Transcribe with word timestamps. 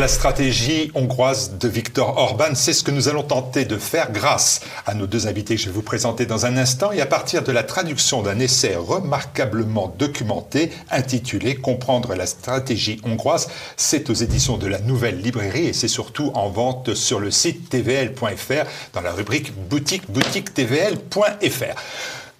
la 0.00 0.08
stratégie 0.08 0.90
hongroise 0.94 1.58
de 1.58 1.68
Viktor 1.68 2.16
Orban. 2.16 2.54
C'est 2.54 2.72
ce 2.72 2.82
que 2.82 2.90
nous 2.90 3.10
allons 3.10 3.22
tenter 3.22 3.66
de 3.66 3.76
faire 3.76 4.12
grâce 4.12 4.62
à 4.86 4.94
nos 4.94 5.06
deux 5.06 5.26
invités 5.26 5.56
que 5.56 5.60
je 5.60 5.66
vais 5.66 5.74
vous 5.74 5.82
présenter 5.82 6.24
dans 6.24 6.46
un 6.46 6.56
instant 6.56 6.90
et 6.90 7.02
à 7.02 7.06
partir 7.06 7.42
de 7.42 7.52
la 7.52 7.62
traduction 7.64 8.22
d'un 8.22 8.38
essai 8.38 8.76
remarquablement 8.76 9.94
documenté 9.98 10.72
intitulé 10.90 11.54
Comprendre 11.54 12.14
la 12.14 12.24
stratégie 12.24 12.98
hongroise. 13.04 13.48
C'est 13.76 14.08
aux 14.08 14.14
éditions 14.14 14.56
de 14.56 14.68
la 14.68 14.78
Nouvelle 14.78 15.20
Librairie 15.20 15.66
et 15.66 15.72
c'est 15.74 15.86
surtout 15.86 16.30
en 16.34 16.48
vente 16.48 16.94
sur 16.94 17.20
le 17.20 17.30
site 17.30 17.68
tvl.fr 17.68 18.64
dans 18.94 19.02
la 19.02 19.12
rubrique 19.12 19.52
boutique 19.68 20.10
boutique 20.10 20.54
tvl.fr. 20.54 21.74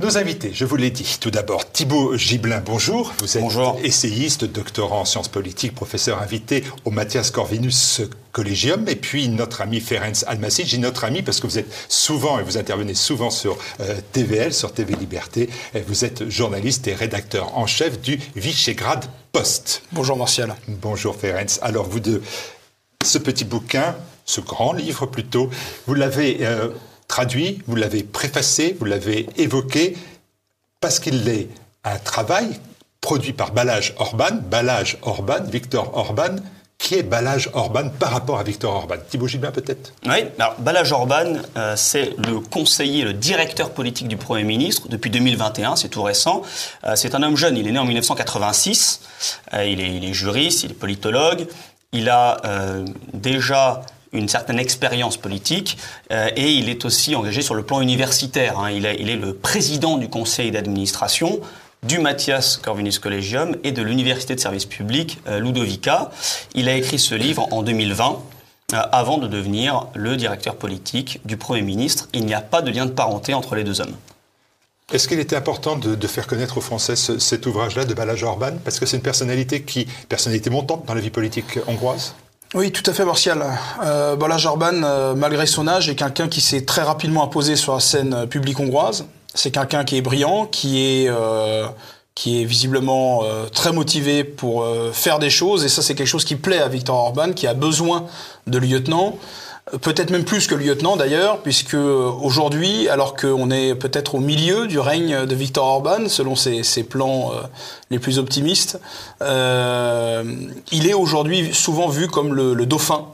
Nos 0.01 0.17
invités, 0.17 0.53
je 0.55 0.65
vous 0.65 0.77
l'ai 0.77 0.91
dit. 0.91 1.19
Tout 1.21 1.31
d'abord, 1.31 1.71
Thibaut 1.71 2.17
Gibelin, 2.17 2.63
bonjour. 2.65 3.13
Vous 3.19 3.37
êtes 3.37 3.43
bonjour. 3.43 3.79
essayiste, 3.85 4.47
doctorant 4.47 5.03
en 5.03 5.05
sciences 5.05 5.29
politiques, 5.29 5.75
professeur 5.75 6.23
invité 6.23 6.65
au 6.87 6.91
Mathias 6.91 7.31
Corvinus 7.31 8.01
Collegium. 8.33 8.89
Et 8.89 8.97
puis 8.97 9.29
notre 9.29 9.61
ami 9.61 9.79
Ferenc 9.79 10.25
Almasic. 10.27 10.67
J'ai 10.67 10.79
notre 10.79 11.05
ami 11.05 11.21
parce 11.21 11.39
que 11.39 11.47
vous 11.47 11.59
êtes 11.59 11.71
souvent, 11.91 12.39
et 12.39 12.43
vous 12.43 12.57
intervenez 12.57 12.95
souvent 12.95 13.29
sur 13.29 13.59
euh, 13.81 14.01
TVL, 14.13 14.55
sur 14.55 14.73
TV 14.73 14.95
Liberté. 14.95 15.51
Et 15.75 15.83
vous 15.83 16.07
êtes 16.07 16.31
journaliste 16.31 16.89
et 16.89 16.95
rédacteur 16.95 17.59
en 17.59 17.67
chef 17.67 18.01
du 18.01 18.19
Visegrad 18.37 19.05
Post. 19.33 19.83
Bonjour 19.93 20.17
Martial. 20.17 20.57
Bonjour 20.67 21.15
Ferenc. 21.15 21.59
Alors 21.61 21.87
vous 21.87 22.01
deux, 22.01 22.23
ce 23.05 23.19
petit 23.19 23.45
bouquin, 23.45 23.95
ce 24.25 24.41
grand 24.41 24.73
livre 24.73 25.05
plutôt, 25.05 25.51
vous 25.87 25.93
l'avez... 25.93 26.39
Euh, 26.41 26.71
traduit, 27.11 27.59
vous 27.67 27.75
l'avez 27.75 28.05
préfacé, 28.05 28.77
vous 28.79 28.87
l'avez 28.87 29.29
évoqué, 29.37 29.97
parce 30.81 31.01
qu'il 31.01 31.29
est 31.29 31.49
un 31.83 31.99
travail 31.99 32.49
produit 33.01 33.33
par 33.33 33.51
Balage 33.51 33.95
Orban, 33.99 34.37
Balage 34.49 34.97
Orban, 35.03 35.43
Victor 35.43 35.91
Orban, 35.97 36.37
qui 36.79 36.95
est 36.95 37.03
Balage 37.03 37.51
Orban 37.53 37.89
par 37.99 38.13
rapport 38.13 38.39
à 38.39 38.45
Victor 38.45 38.75
Orban? 38.75 38.95
Thibaut 39.09 39.27
Gilbert 39.27 39.51
peut-être? 39.51 39.93
Oui, 40.07 40.25
alors 40.39 40.55
Balage 40.61 40.93
Orban, 40.93 41.33
euh, 41.57 41.75
c'est 41.77 42.15
le 42.17 42.39
conseiller, 42.39 43.03
le 43.03 43.13
directeur 43.13 43.71
politique 43.71 44.07
du 44.07 44.17
Premier 44.17 44.45
ministre 44.45 44.87
depuis 44.89 45.11
2021, 45.11 45.75
c'est 45.75 45.89
tout 45.89 46.05
récent. 46.05 46.43
Euh, 46.85 46.95
c'est 46.95 47.17
un 47.17 47.23
homme 47.25 47.37
jeune, 47.37 47.57
il 47.57 47.67
est 47.67 47.73
né 47.73 47.79
en 47.81 47.85
1986, 47.87 49.01
euh, 49.55 49.65
il, 49.67 49.81
est, 49.81 49.97
il, 49.97 50.05
est, 50.05 50.13
juriste, 50.13 50.63
il 50.63 50.71
est 50.71 50.75
politologue, 50.75 51.49
il 51.93 52.09
a 52.09 52.41
déjà 53.13 53.83
une 54.13 54.29
certaine 54.29 54.59
expérience 54.59 55.17
politique 55.17 55.79
euh, 56.13 56.29
et 56.37 56.53
il 56.53 56.69
est 56.69 56.85
aussi 56.85 57.15
engagé 57.15 57.43
sur 57.43 57.55
le 57.55 57.63
plan 57.63 57.81
universitaire. 57.81 58.59
Hein. 58.59 58.71
Il, 58.71 58.87
est, 58.87 59.17
le 59.17 59.35
président 59.35 59.99
du 59.99 60.09
conseil 60.09 60.51
d'administration 60.51 61.41
du 61.83 61.99
Matthias 61.99 62.57
Corvinus 62.57 62.99
Collegium 62.99 63.57
et 63.65 63.73
de 63.73 63.83
l'université 63.83 64.35
de 64.35 64.41
service 64.41 64.67
public 64.67 65.19
euh, 65.29 65.41
Ludovica. 65.41 66.11
Il 66.55 66.69
a 66.69 66.75
écrit 66.75 66.99
ce 66.99 67.15
livre 67.15 67.49
en 67.53 67.63
2020 67.63 68.19
euh, 68.73 68.77
avant 68.93 69.19
de 69.19 69.27
devenir 69.27 69.87
le 69.95 70.17
directeur 70.17 70.57
politique 70.57 71.21
du 71.25 71.37
Premier 71.37 71.63
ministre. 71.63 72.09
Il 72.13 72.27
n'y 72.27 72.35
a 72.35 72.41
pas 72.41 72.63
de 72.63 72.71
lien 72.71 72.87
de 72.87 72.93
parenté 72.93 73.33
entre 73.33 73.55
les 73.55 73.65
deux 73.65 73.81
hommes. 73.81 73.95
Est-ce 74.93 75.07
qu'il 75.07 75.21
était 75.21 75.37
important 75.37 75.77
de, 75.77 76.07
faire 76.09 76.27
connaître 76.27 76.59
aux 76.59 76.61
Français 76.61 76.97
ce, 76.97 77.21
cet 77.21 77.47
ouvrage-là 77.47 77.85
de 77.85 77.95
Balázs 77.95 78.25
Orban? 78.25 78.55
Parce 78.65 78.81
que 78.81 78.87
c'est 78.87 78.97
une 78.97 79.05
personnalité 79.05 79.63
qui, 79.63 79.87
personnalité 80.09 80.51
montante 80.51 80.85
dans 80.85 80.95
la 80.95 81.01
vie 81.01 81.11
politique 81.11 81.61
hongroise 81.69 82.17
oui, 82.55 82.73
tout 82.73 82.83
à 82.91 82.93
fait, 82.93 83.05
Martial. 83.05 83.45
Euh, 83.85 84.17
Orban, 84.45 84.83
euh, 84.83 85.15
malgré 85.15 85.47
son 85.47 85.69
âge, 85.69 85.89
est 85.89 85.95
quelqu'un 85.95 86.29
qui 86.29 86.41
s'est 86.41 86.65
très 86.65 86.83
rapidement 86.83 87.23
imposé 87.23 87.55
sur 87.55 87.75
la 87.75 87.81
scène 87.81 88.13
euh, 88.13 88.27
publique 88.27 88.59
hongroise. 88.59 89.07
C'est 89.35 89.53
quelqu'un 89.53 89.85
qui 89.85 89.97
est 89.97 90.03
brillant, 90.03 90.47
qui 90.47 90.81
est, 90.81 91.09
euh, 91.09 91.67
qui 92.17 92.43
est 92.43 92.45
visiblement 92.45 93.21
euh, 93.23 93.47
très 93.47 93.73
motivé 93.73 94.25
pour 94.25 94.63
euh, 94.63 94.91
faire 94.93 95.21
des 95.21 95.31
choses. 95.31 95.65
Et 95.65 95.69
ça, 95.69 95.81
c'est 95.81 95.95
quelque 95.95 96.09
chose 96.09 96.25
qui 96.25 96.35
plaît 96.35 96.59
à 96.59 96.67
Viktor 96.67 96.97
Orban, 96.97 97.33
qui 97.33 97.47
a 97.47 97.55
besoin 97.55 98.07
de 98.49 98.59
lieutenants 98.59 99.17
peut-être 99.79 100.11
même 100.11 100.25
plus 100.25 100.47
que 100.47 100.55
le 100.55 100.65
lieutenant 100.65 100.97
d'ailleurs, 100.97 101.39
puisque 101.43 101.75
aujourd'hui, 101.75 102.89
alors 102.89 103.15
qu'on 103.15 103.51
est 103.51 103.75
peut-être 103.75 104.17
au 104.17 104.21
milieu 104.21 104.67
du 104.67 104.79
règne 104.79 105.27
de 105.27 105.35
Viktor 105.35 105.65
Orban, 105.67 106.09
selon 106.09 106.35
ses, 106.35 106.83
plans 106.83 107.33
euh, 107.33 107.43
les 107.91 107.99
plus 107.99 108.19
optimistes, 108.19 108.81
euh, 109.23 110.25
il 110.73 110.89
est 110.89 110.95
aujourd'hui 110.95 111.55
souvent 111.55 111.89
vu 111.89 112.09
comme 112.09 112.35
le, 112.35 112.67
dauphin 112.67 113.07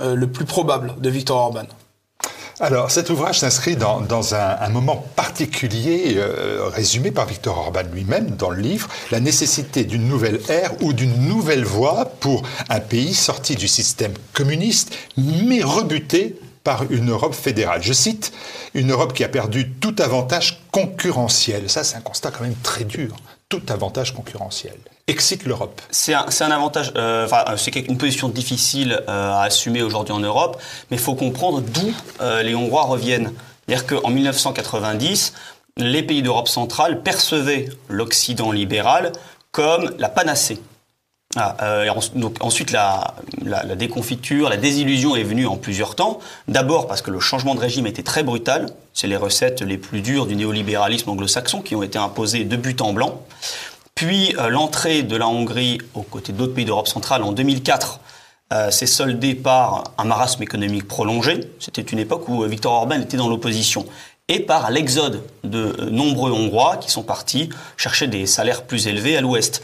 euh, 0.00 0.14
le 0.14 0.26
plus 0.26 0.44
probable 0.44 0.94
de 0.98 1.10
Viktor 1.10 1.36
Orban. 1.36 1.66
Alors, 2.60 2.92
cet 2.92 3.10
ouvrage 3.10 3.40
s'inscrit 3.40 3.74
dans, 3.74 4.00
dans 4.00 4.36
un, 4.36 4.68
moment 4.68 5.04
particulier, 5.16 6.14
euh, 6.16 6.68
résumé 6.68 7.10
par 7.10 7.26
Victor 7.26 7.58
Orban 7.58 7.82
lui-même 7.92 8.30
dans 8.30 8.50
le 8.50 8.60
livre, 8.60 8.88
la 9.10 9.18
nécessité 9.18 9.82
d'une 9.82 10.06
nouvelle 10.06 10.40
ère 10.48 10.70
ou 10.80 10.92
d'une 10.92 11.26
nouvelle 11.26 11.64
voie 11.64 12.04
pour 12.20 12.44
un 12.68 12.78
pays 12.78 13.12
sorti 13.12 13.56
du 13.56 13.66
système 13.66 14.12
communiste, 14.32 14.94
mais 15.16 15.62
rebuté 15.62 16.36
par 16.62 16.90
une 16.90 17.10
Europe 17.10 17.34
fédérale. 17.34 17.82
Je 17.82 17.92
cite, 17.92 18.32
une 18.72 18.92
Europe 18.92 19.14
qui 19.14 19.24
a 19.24 19.28
perdu 19.28 19.70
tout 19.70 19.96
avantage 19.98 20.62
concurrentiel. 20.70 21.68
Ça, 21.68 21.82
c'est 21.82 21.96
un 21.96 22.00
constat 22.00 22.30
quand 22.30 22.44
même 22.44 22.54
très 22.62 22.84
dur. 22.84 23.16
Tout 23.48 23.62
avantage 23.68 24.14
concurrentiel 24.14 24.76
excite 25.06 25.44
l'Europe 25.44 25.80
C'est 25.90 26.14
un, 26.14 26.50
avantage, 26.50 26.92
euh, 26.96 27.26
enfin, 27.26 27.44
c'est 27.56 27.74
une 27.76 27.98
position 27.98 28.28
difficile 28.28 29.02
euh, 29.08 29.32
à 29.32 29.42
assumer 29.42 29.82
aujourd'hui 29.82 30.14
en 30.14 30.20
Europe, 30.20 30.60
mais 30.90 30.96
il 30.96 31.02
faut 31.02 31.14
comprendre 31.14 31.60
d'où 31.60 31.94
euh, 32.20 32.42
les 32.42 32.54
Hongrois 32.54 32.84
reviennent. 32.84 33.32
C'est-à-dire 33.66 33.86
qu'en 33.86 34.10
1990, 34.10 35.34
les 35.76 36.02
pays 36.02 36.22
d'Europe 36.22 36.48
centrale 36.48 37.02
percevaient 37.02 37.68
l'Occident 37.88 38.52
libéral 38.52 39.12
comme 39.52 39.94
la 39.98 40.08
panacée. 40.08 40.60
Ah, 41.36 41.56
euh, 41.62 41.92
donc 42.14 42.36
ensuite, 42.40 42.70
la, 42.70 43.14
la, 43.42 43.64
la, 43.64 43.74
déconfiture, 43.74 44.48
la 44.48 44.56
désillusion 44.56 45.16
est 45.16 45.24
venue 45.24 45.46
en 45.46 45.56
plusieurs 45.56 45.96
temps. 45.96 46.20
D'abord 46.46 46.86
parce 46.86 47.02
que 47.02 47.10
le 47.10 47.18
changement 47.18 47.54
de 47.54 47.60
régime 47.60 47.86
était 47.86 48.02
très 48.02 48.22
brutal. 48.22 48.66
C'est 48.92 49.08
les 49.08 49.16
recettes 49.16 49.60
les 49.60 49.78
plus 49.78 50.00
dures 50.00 50.26
du 50.26 50.36
néolibéralisme 50.36 51.10
anglo-saxon 51.10 51.60
qui 51.60 51.74
ont 51.74 51.82
été 51.82 51.98
imposées 51.98 52.44
de 52.44 52.56
but 52.56 52.80
en 52.80 52.92
blanc. 52.92 53.22
Puis 53.94 54.34
euh, 54.38 54.48
l'entrée 54.48 55.02
de 55.02 55.16
la 55.16 55.26
Hongrie 55.26 55.78
aux 55.94 56.02
côtés 56.02 56.32
d'autres 56.32 56.54
pays 56.54 56.64
d'Europe 56.64 56.88
centrale 56.88 57.22
en 57.22 57.32
2004 57.32 58.00
euh, 58.52 58.70
s'est 58.70 58.86
soldée 58.86 59.34
par 59.34 59.84
un 59.98 60.04
marasme 60.04 60.42
économique 60.42 60.86
prolongé. 60.86 61.40
C'était 61.58 61.82
une 61.82 61.98
époque 61.98 62.28
où 62.28 62.44
Viktor 62.44 62.72
Orban 62.72 63.00
était 63.00 63.16
dans 63.16 63.28
l'opposition. 63.28 63.86
Et 64.28 64.40
par 64.40 64.70
l'exode 64.70 65.22
de 65.42 65.88
nombreux 65.90 66.30
Hongrois 66.30 66.76
qui 66.78 66.90
sont 66.90 67.02
partis 67.02 67.50
chercher 67.76 68.06
des 68.06 68.26
salaires 68.26 68.62
plus 68.62 68.86
élevés 68.86 69.16
à 69.16 69.20
l'ouest. 69.20 69.62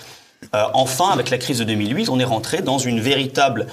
Euh, 0.54 0.64
enfin, 0.74 1.10
avec 1.10 1.30
la 1.30 1.38
crise 1.38 1.58
de 1.58 1.64
2008, 1.64 2.08
on 2.08 2.18
est 2.18 2.24
rentré 2.24 2.62
dans 2.62 2.78
une 2.78 3.00
véritable 3.00 3.66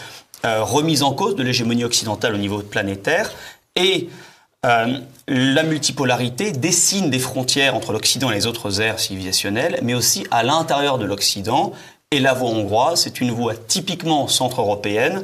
euh, 0.45 0.63
remise 0.63 1.03
en 1.03 1.13
cause 1.13 1.35
de 1.35 1.43
l'hégémonie 1.43 1.83
occidentale 1.83 2.35
au 2.35 2.37
niveau 2.37 2.59
planétaire 2.59 3.31
et 3.75 4.09
euh, 4.65 4.99
la 5.27 5.63
multipolarité 5.63 6.51
dessine 6.51 7.09
des 7.09 7.19
frontières 7.19 7.75
entre 7.75 7.91
l'Occident 7.93 8.31
et 8.31 8.35
les 8.35 8.47
autres 8.47 8.81
aires 8.81 8.99
civilisationnelles, 8.99 9.79
mais 9.81 9.93
aussi 9.93 10.25
à 10.31 10.43
l'intérieur 10.43 10.97
de 10.97 11.05
l'Occident. 11.05 11.73
Et 12.11 12.19
la 12.19 12.33
voie 12.33 12.49
hongroise, 12.49 13.01
c'est 13.01 13.19
une 13.19 13.31
voie 13.31 13.53
typiquement 13.55 14.27
centre-européenne 14.27 15.23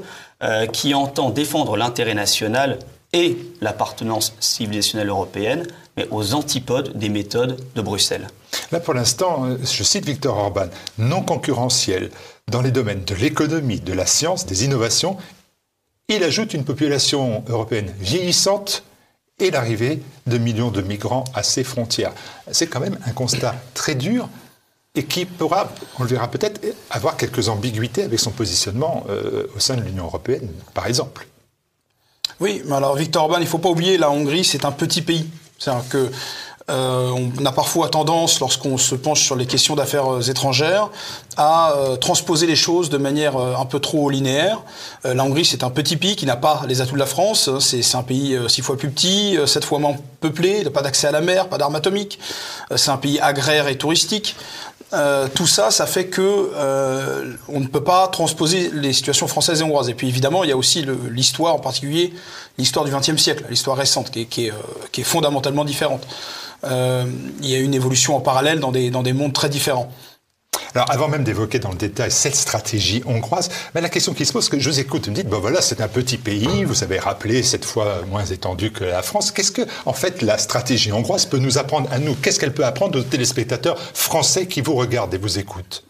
qui 0.74 0.94
entend 0.94 1.30
défendre 1.30 1.78
l'intérêt 1.78 2.14
national 2.14 2.78
et 3.14 3.38
l'appartenance 3.62 4.36
civilisationnelle 4.42 5.08
européenne, 5.08 5.66
mais 5.98 6.08
aux 6.12 6.34
antipodes 6.34 6.98
des 6.98 7.09
méthodes 7.09 7.59
de 7.76 7.81
Bruxelles. 7.81 8.28
Là, 8.72 8.80
pour 8.80 8.94
l'instant, 8.94 9.48
je 9.64 9.84
cite 9.84 10.06
Victor 10.06 10.38
Orban, 10.38 10.68
non 10.98 11.22
concurrentiel 11.22 12.09
dans 12.52 12.62
les 12.62 12.72
domaines 12.72 13.04
de 13.04 13.16
l'économie, 13.16 13.80
de 13.80 13.94
la 13.94 14.06
science, 14.06 14.46
des 14.46 14.66
innovations. 14.66 15.18
Il 16.09 16.24
ajoute 16.24 16.54
une 16.54 16.66
population 16.66 17.44
européenne 17.48 17.94
vieillissante 18.00 18.84
et 19.40 19.52
l'arrivée 19.52 20.02
de 20.28 20.38
millions 20.38 20.72
de 20.72 20.81
migrants 20.81 21.24
à 21.34 21.44
ses 21.44 21.64
frontières. 21.64 22.14
C'est 22.52 22.68
quand 22.68 22.80
même 22.80 23.00
un 23.06 23.12
constat 23.12 23.56
très 23.74 23.96
dur 23.96 24.30
et 24.96 25.06
qui 25.06 25.25
pourra, 25.25 25.72
on 25.98 26.04
le 26.04 26.10
verra 26.10 26.30
peut-être, 26.30 26.62
avoir 26.92 27.18
quelques 27.18 27.50
ambiguïtés 27.50 28.04
avec 28.04 28.19
son 28.19 28.31
positionnement 28.31 29.06
euh, 29.10 29.48
au 29.56 29.60
sein 29.60 29.75
de 29.75 29.81
l'Union 29.81 30.06
européenne, 30.06 30.50
par 30.74 30.86
exemple. 30.86 31.28
Oui, 32.40 32.62
mais 32.66 32.75
alors 32.75 32.95
Victor 32.95 33.24
Orban, 33.24 33.38
il 33.38 33.44
ne 33.44 33.48
faut 33.48 33.57
pas 33.57 33.69
oublier, 33.69 33.98
la 33.98 34.12
Hongrie, 34.12 34.44
c'est 34.44 34.66
un 34.66 34.72
petit 34.72 35.01
pays. 35.01 35.30
C'est-à-dire 35.60 35.90
que 35.90 36.12
euh, 36.70 37.12
on 37.38 37.46
a 37.46 37.52
parfois 37.52 37.90
tendance, 37.90 38.40
lorsqu'on 38.40 38.78
se 38.78 38.96
penche 38.96 39.22
sur 39.22 39.36
les 39.36 39.46
questions 39.46 39.76
d'affaires 39.76 40.14
euh, 40.14 40.22
étrangères, 40.22 40.90
à 41.36 41.74
euh, 41.74 41.98
transposer 41.98 42.48
les 42.48 42.56
choses 42.56 42.90
de 42.90 42.98
manière 42.98 43.36
un 43.36 43.66
peu 43.66 43.80
trop 43.80 44.10
linéaire. 44.10 44.62
La 45.04 45.24
Hongrie, 45.24 45.46
c'est 45.46 45.64
un 45.64 45.70
petit 45.70 45.98
pays 45.98 46.16
qui 46.16 46.26
n'a 46.26 46.36
pas 46.36 46.62
les 46.68 46.80
atouts 46.80 46.94
de 46.94 47.00
la 47.00 47.06
France. 47.06 47.50
C'est 47.60 47.96
un 47.96 48.04
pays 48.04 48.38
six 48.48 48.62
fois 48.62 48.78
plus 48.78 48.90
petit, 48.90 49.38
sept 49.46 49.66
fois 49.66 49.80
moins 49.80 49.96
peuplé, 50.22 50.64
pas 50.70 50.82
d'accès 50.82 51.08
à 51.08 51.12
la 51.12 51.22
mer, 51.22 51.50
pas 51.50 51.58
d'armes 51.58 51.76
atomiques. 51.76 52.20
c'est 52.76 52.92
un 52.92 52.98
pays 52.98 53.20
agraire 53.20 53.68
et 53.68 53.78
touristique. 53.78 54.36
Euh, 54.94 55.28
tout 55.34 55.48
ça, 55.48 55.72
ça 55.72 55.88
fait 55.88 56.06
que 56.06 56.22
euh, 56.56 57.34
on 57.48 57.60
ne 57.60 57.68
peut 57.68 57.84
pas 57.84 58.07
transposer 58.10 58.69
les 58.72 58.94
situations 58.94 59.28
françaises 59.28 59.62
et 59.62 59.63
hongroises. 59.63 59.90
Et 59.90 59.95
puis 59.95 60.07
évidemment, 60.07 60.44
il 60.44 60.50
y 60.50 60.54
a 60.54 60.57
aussi 60.57 60.86
l'histoire, 61.10 61.56
en 61.56 61.60
particulier 61.60 62.13
l'histoire 62.60 62.86
du 62.86 62.92
XXe 62.92 63.18
siècle, 63.18 63.45
l'histoire 63.50 63.75
récente, 63.75 64.12
qui 64.12 64.22
est, 64.22 64.25
qui, 64.25 64.48
est, 64.48 64.51
euh, 64.51 65.04
fondamentalement 65.04 65.66
différente. 65.66 66.06
il 66.63 67.50
y 67.50 67.56
a 67.56 67.60
une 67.60 67.74
évolution 67.74 68.16
en 68.16 68.22
parallèle 68.22 68.60
dans 68.60 68.72
des 68.72 69.13
mondes 69.13 69.34
très 69.34 69.50
différents. 69.50 69.92
Alors, 70.75 70.90
avant 70.90 71.08
même 71.08 71.24
d'évoquer 71.24 71.60
dans 71.60 71.70
le 71.70 71.78
détail 71.78 72.10
cette 72.10 72.36
stratégie 72.36 73.04
hongroise, 73.06 73.50
mais 73.75 73.81
la 73.81 73.90
question 73.90 74.14
qui 74.14 74.25
se 74.25 74.34
pose, 74.34 74.50
que 74.50 74.58
je 74.58 74.70
vous 74.70 74.80
écoute, 74.80 75.06
vous 75.06 75.12
me 75.12 75.16
dites, 75.16 75.28
bon 75.28 75.40
voilà, 75.40 75.62
c'est 75.62 75.81
un 75.81 75.88
petit 75.88 76.18
pays, 76.18 76.64
vous 76.64 76.84
avez 76.84 76.98
rappelé, 76.98 77.44
cette 77.44 77.64
fois 77.64 78.02
moins 78.10 78.25
étendu 78.25 78.72
que 78.72 78.84
la 78.84 79.04
France. 79.04 79.31
Qu'est-ce 79.31 79.52
que, 79.52 79.62
en 79.86 79.94
fait, 79.94 80.24
la 80.24 80.40
stratégie 80.40 80.92
hongroise 80.92 81.25
peut 81.25 81.38
nous 81.38 81.60
apprendre 81.60 81.88
à 81.92 82.00
nous? 82.00 82.16
Qu'est-ce 82.16 82.40
qu'elle 82.40 82.54
peut 82.54 82.66
apprendre 82.66 82.98
aux 83.00 83.04
téléspectateurs 83.04 83.78
français 83.94 84.48
qui 84.48 84.62
vous 84.62 84.74
regardent 84.74 85.14
et 85.14 85.20
vous 85.20 85.38
écoutent? 85.38 85.84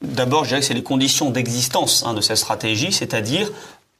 D'abord, 0.00 0.44
je 0.44 0.48
dirais 0.48 0.60
que 0.60 0.66
c'est 0.66 0.74
les 0.74 0.82
conditions 0.82 1.30
d'existence 1.30 2.02
hein, 2.06 2.14
de 2.14 2.20
cette 2.20 2.36
stratégie, 2.36 2.92
c'est-à-dire 2.92 3.50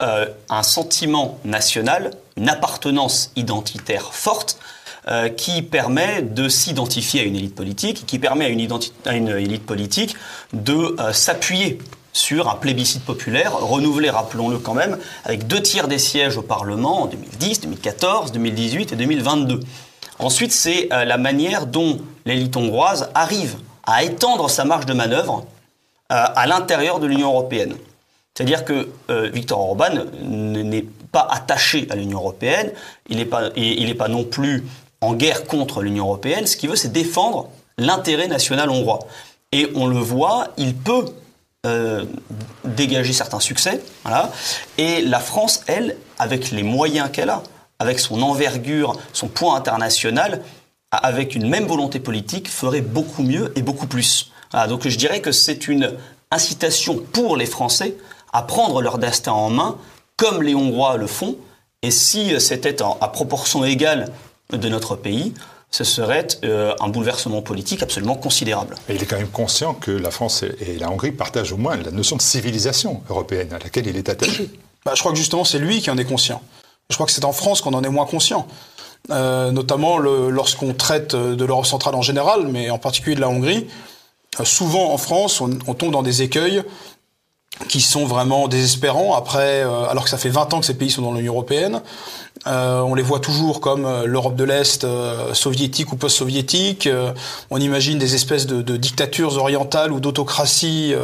euh, 0.02 0.26
un 0.48 0.62
sentiment 0.62 1.38
national, 1.44 2.12
une 2.36 2.48
appartenance 2.48 3.30
identitaire 3.36 4.12
forte, 4.12 4.58
euh, 5.08 5.28
qui 5.28 5.62
permet 5.62 6.22
de 6.22 6.48
s'identifier 6.48 7.20
à 7.20 7.24
une 7.24 7.36
élite 7.36 7.54
politique, 7.54 8.04
qui 8.06 8.18
permet 8.18 8.46
à 8.46 8.48
une, 8.48 9.28
élite 9.28 9.66
politique 9.66 10.16
de 10.52 10.96
euh, 10.98 11.12
s'appuyer 11.12 11.78
sur 12.12 12.48
un 12.48 12.54
plébiscite 12.54 13.04
populaire, 13.04 13.58
renouvelé, 13.58 14.08
rappelons-le 14.10 14.58
quand 14.58 14.74
même, 14.74 14.98
avec 15.24 15.46
deux 15.46 15.60
tiers 15.60 15.88
des 15.88 15.98
sièges 15.98 16.38
au 16.38 16.42
Parlement 16.42 17.02
en 17.02 17.06
2010, 17.06 17.60
2014, 17.62 18.32
2018 18.32 18.92
et 18.92 18.96
2022. 18.96 19.60
Ensuite, 20.20 20.52
c'est 20.52 20.88
la 20.90 21.18
manière 21.18 21.66
dont 21.66 21.98
l'élite 22.24 22.56
hongroise 22.56 23.10
arrive 23.14 23.56
à 23.84 24.04
étendre 24.04 24.48
sa 24.48 24.64
marge 24.64 24.86
de 24.86 24.94
manœuvre 24.94 25.44
à 26.08 26.46
l'intérieur 26.46 27.00
de 27.00 27.08
l'Union 27.08 27.30
européenne. 27.30 27.74
C'est-à-dire 28.36 28.64
que 28.64 28.88
euh, 29.10 29.30
Viktor 29.32 29.60
Orban 29.60 30.06
n'est 30.24 30.84
pas 31.12 31.28
attaché 31.30 31.86
à 31.90 31.94
l'Union 31.94 32.18
européenne, 32.18 32.72
il 33.08 33.18
n'est 33.18 33.24
pas, 33.24 33.50
il 33.54 33.96
pas 33.96 34.08
non 34.08 34.24
plus 34.24 34.64
en 35.04 35.14
guerre 35.14 35.44
contre 35.44 35.82
l'Union 35.82 36.06
européenne. 36.06 36.46
Ce 36.46 36.56
qu'il 36.56 36.70
veut, 36.70 36.76
c'est 36.76 36.92
défendre 36.92 37.48
l'intérêt 37.78 38.28
national 38.28 38.70
hongrois. 38.70 39.00
Et 39.52 39.70
on 39.74 39.86
le 39.86 39.98
voit, 39.98 40.48
il 40.56 40.74
peut 40.74 41.04
euh, 41.66 42.04
dégager 42.64 43.12
certains 43.12 43.40
succès. 43.40 43.80
Et 44.78 45.02
la 45.02 45.20
France, 45.20 45.62
elle, 45.66 45.96
avec 46.18 46.50
les 46.50 46.62
moyens 46.62 47.10
qu'elle 47.12 47.30
a, 47.30 47.42
avec 47.78 48.00
son 48.00 48.22
envergure, 48.22 48.96
son 49.12 49.28
poids 49.28 49.56
international, 49.56 50.42
avec 50.90 51.34
une 51.34 51.48
même 51.48 51.66
volonté 51.66 52.00
politique, 52.00 52.48
ferait 52.48 52.80
beaucoup 52.80 53.22
mieux 53.22 53.52
et 53.56 53.62
beaucoup 53.62 53.86
plus. 53.86 54.30
donc 54.68 54.86
je 54.86 54.96
dirais 54.96 55.20
que 55.20 55.32
c'est 55.32 55.66
une 55.66 55.92
incitation 56.30 56.98
pour 57.12 57.36
les 57.36 57.46
Français 57.46 57.96
à 58.32 58.42
prendre 58.42 58.80
leur 58.80 58.98
destin 58.98 59.32
en 59.32 59.50
main, 59.50 59.76
comme 60.16 60.42
les 60.42 60.54
Hongrois 60.54 60.96
le 60.96 61.06
font. 61.06 61.36
Et 61.82 61.90
si 61.90 62.40
c'était 62.40 62.82
à 62.82 63.08
proportion 63.08 63.64
égale 63.64 64.08
de 64.50 64.68
notre 64.68 64.96
pays, 64.96 65.34
ce 65.70 65.82
serait 65.82 66.28
euh, 66.44 66.72
un 66.80 66.88
bouleversement 66.88 67.42
politique 67.42 67.82
absolument 67.82 68.14
considérable. 68.14 68.76
Et 68.88 68.94
il 68.94 69.02
est 69.02 69.06
quand 69.06 69.16
même 69.16 69.28
conscient 69.28 69.74
que 69.74 69.90
la 69.90 70.12
France 70.12 70.44
et 70.44 70.78
la 70.78 70.88
Hongrie 70.88 71.10
partagent 71.10 71.52
au 71.52 71.56
moins 71.56 71.76
la 71.76 71.90
notion 71.90 72.16
de 72.16 72.22
civilisation 72.22 73.02
européenne 73.10 73.52
à 73.52 73.58
laquelle 73.58 73.86
il 73.86 73.96
est 73.96 74.08
attaché. 74.08 74.50
Bah, 74.84 74.92
je 74.94 75.00
crois 75.00 75.12
que 75.12 75.16
justement 75.16 75.44
c'est 75.44 75.58
lui 75.58 75.80
qui 75.80 75.90
en 75.90 75.96
est 75.96 76.04
conscient. 76.04 76.42
Je 76.90 76.94
crois 76.94 77.06
que 77.06 77.12
c'est 77.12 77.24
en 77.24 77.32
France 77.32 77.62
qu'on 77.62 77.72
en 77.72 77.82
est 77.82 77.88
moins 77.88 78.04
conscient. 78.04 78.46
Euh, 79.10 79.50
notamment 79.50 79.96
lorsqu'on 79.96 80.74
traite 80.74 81.16
de 81.16 81.42
l'Europe 81.42 81.64
centrale 81.64 81.94
en 81.94 82.02
général, 82.02 82.48
mais 82.48 82.68
en 82.68 82.76
particulier 82.76 83.16
de 83.16 83.22
la 83.22 83.30
Hongrie. 83.30 83.66
Euh, 84.40 84.44
souvent 84.44 84.92
en 84.92 84.98
France, 84.98 85.40
on, 85.40 85.58
on 85.66 85.72
tombe 85.72 85.92
dans 85.92 86.02
des 86.02 86.20
écueils 86.20 86.62
qui 87.68 87.80
sont 87.80 88.04
vraiment 88.04 88.48
désespérants 88.48 89.14
après, 89.14 89.62
euh, 89.62 89.88
alors 89.88 90.04
que 90.04 90.10
ça 90.10 90.18
fait 90.18 90.28
20 90.28 90.54
ans 90.54 90.60
que 90.60 90.66
ces 90.66 90.74
pays 90.74 90.90
sont 90.90 91.02
dans 91.02 91.12
l'Union 91.12 91.32
européenne. 91.32 91.82
Euh, 92.46 92.80
on 92.80 92.94
les 92.94 93.02
voit 93.02 93.20
toujours 93.20 93.60
comme 93.60 93.86
euh, 93.86 94.06
l'Europe 94.06 94.36
de 94.36 94.44
l'Est 94.44 94.86
soviétique 95.32 95.92
ou 95.92 95.96
post-soviétique. 95.96 96.88
on 97.50 97.58
imagine 97.58 97.98
des 97.98 98.14
espèces 98.14 98.46
de, 98.46 98.76
dictatures 98.76 99.36
orientales 99.36 99.92
ou 99.92 100.00
d'autocratie, 100.00 100.94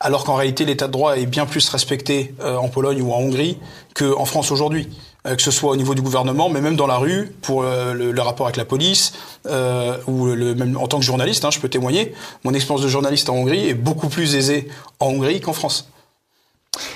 alors 0.00 0.24
qu'en 0.24 0.34
réalité 0.34 0.64
l'état 0.64 0.86
de 0.86 0.92
droit 0.92 1.16
est 1.16 1.26
bien 1.26 1.46
plus 1.46 1.68
respecté 1.68 2.34
en 2.42 2.68
Pologne 2.68 3.02
ou 3.02 3.12
en 3.12 3.18
Hongrie 3.18 3.58
qu'en 3.94 4.24
France 4.24 4.50
aujourd'hui. 4.50 4.88
Euh, 5.24 5.36
que 5.36 5.42
ce 5.42 5.52
soit 5.52 5.70
au 5.70 5.76
niveau 5.76 5.94
du 5.94 6.02
gouvernement, 6.02 6.48
mais 6.48 6.60
même 6.60 6.74
dans 6.74 6.88
la 6.88 6.96
rue, 6.96 7.32
pour 7.42 7.62
euh, 7.62 7.94
le, 7.94 8.20
rapport 8.20 8.46
avec 8.46 8.56
la 8.56 8.64
police, 8.64 9.12
euh, 9.46 9.96
ou 10.08 10.26
même 10.26 10.76
en 10.76 10.88
tant 10.88 10.98
que 10.98 11.04
journaliste, 11.04 11.44
hein, 11.44 11.50
je 11.52 11.60
peux 11.60 11.68
témoigner, 11.68 12.12
mon 12.42 12.52
expérience 12.54 12.82
de 12.82 12.88
journaliste 12.88 13.28
en 13.28 13.34
Hongrie 13.34 13.68
est 13.68 13.74
beaucoup 13.74 14.08
plus 14.08 14.34
aisée 14.34 14.68
en 14.98 15.10
Hongrie 15.10 15.40
qu'en 15.40 15.52
France. 15.52 15.88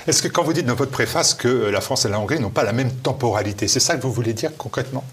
Est-ce 0.07 0.21
que 0.21 0.27
quand 0.27 0.43
vous 0.43 0.53
dites 0.53 0.65
dans 0.65 0.75
votre 0.75 0.91
préface 0.91 1.33
que 1.33 1.47
la 1.47 1.81
France 1.81 2.05
et 2.05 2.09
la 2.09 2.19
Hongrie 2.19 2.39
n'ont 2.39 2.49
pas 2.49 2.63
la 2.63 2.73
même 2.73 2.91
temporalité, 2.91 3.67
c'est 3.67 3.79
ça 3.79 3.97
que 3.97 4.01
vous 4.01 4.11
voulez 4.11 4.33
dire 4.33 4.51
concrètement? 4.57 5.03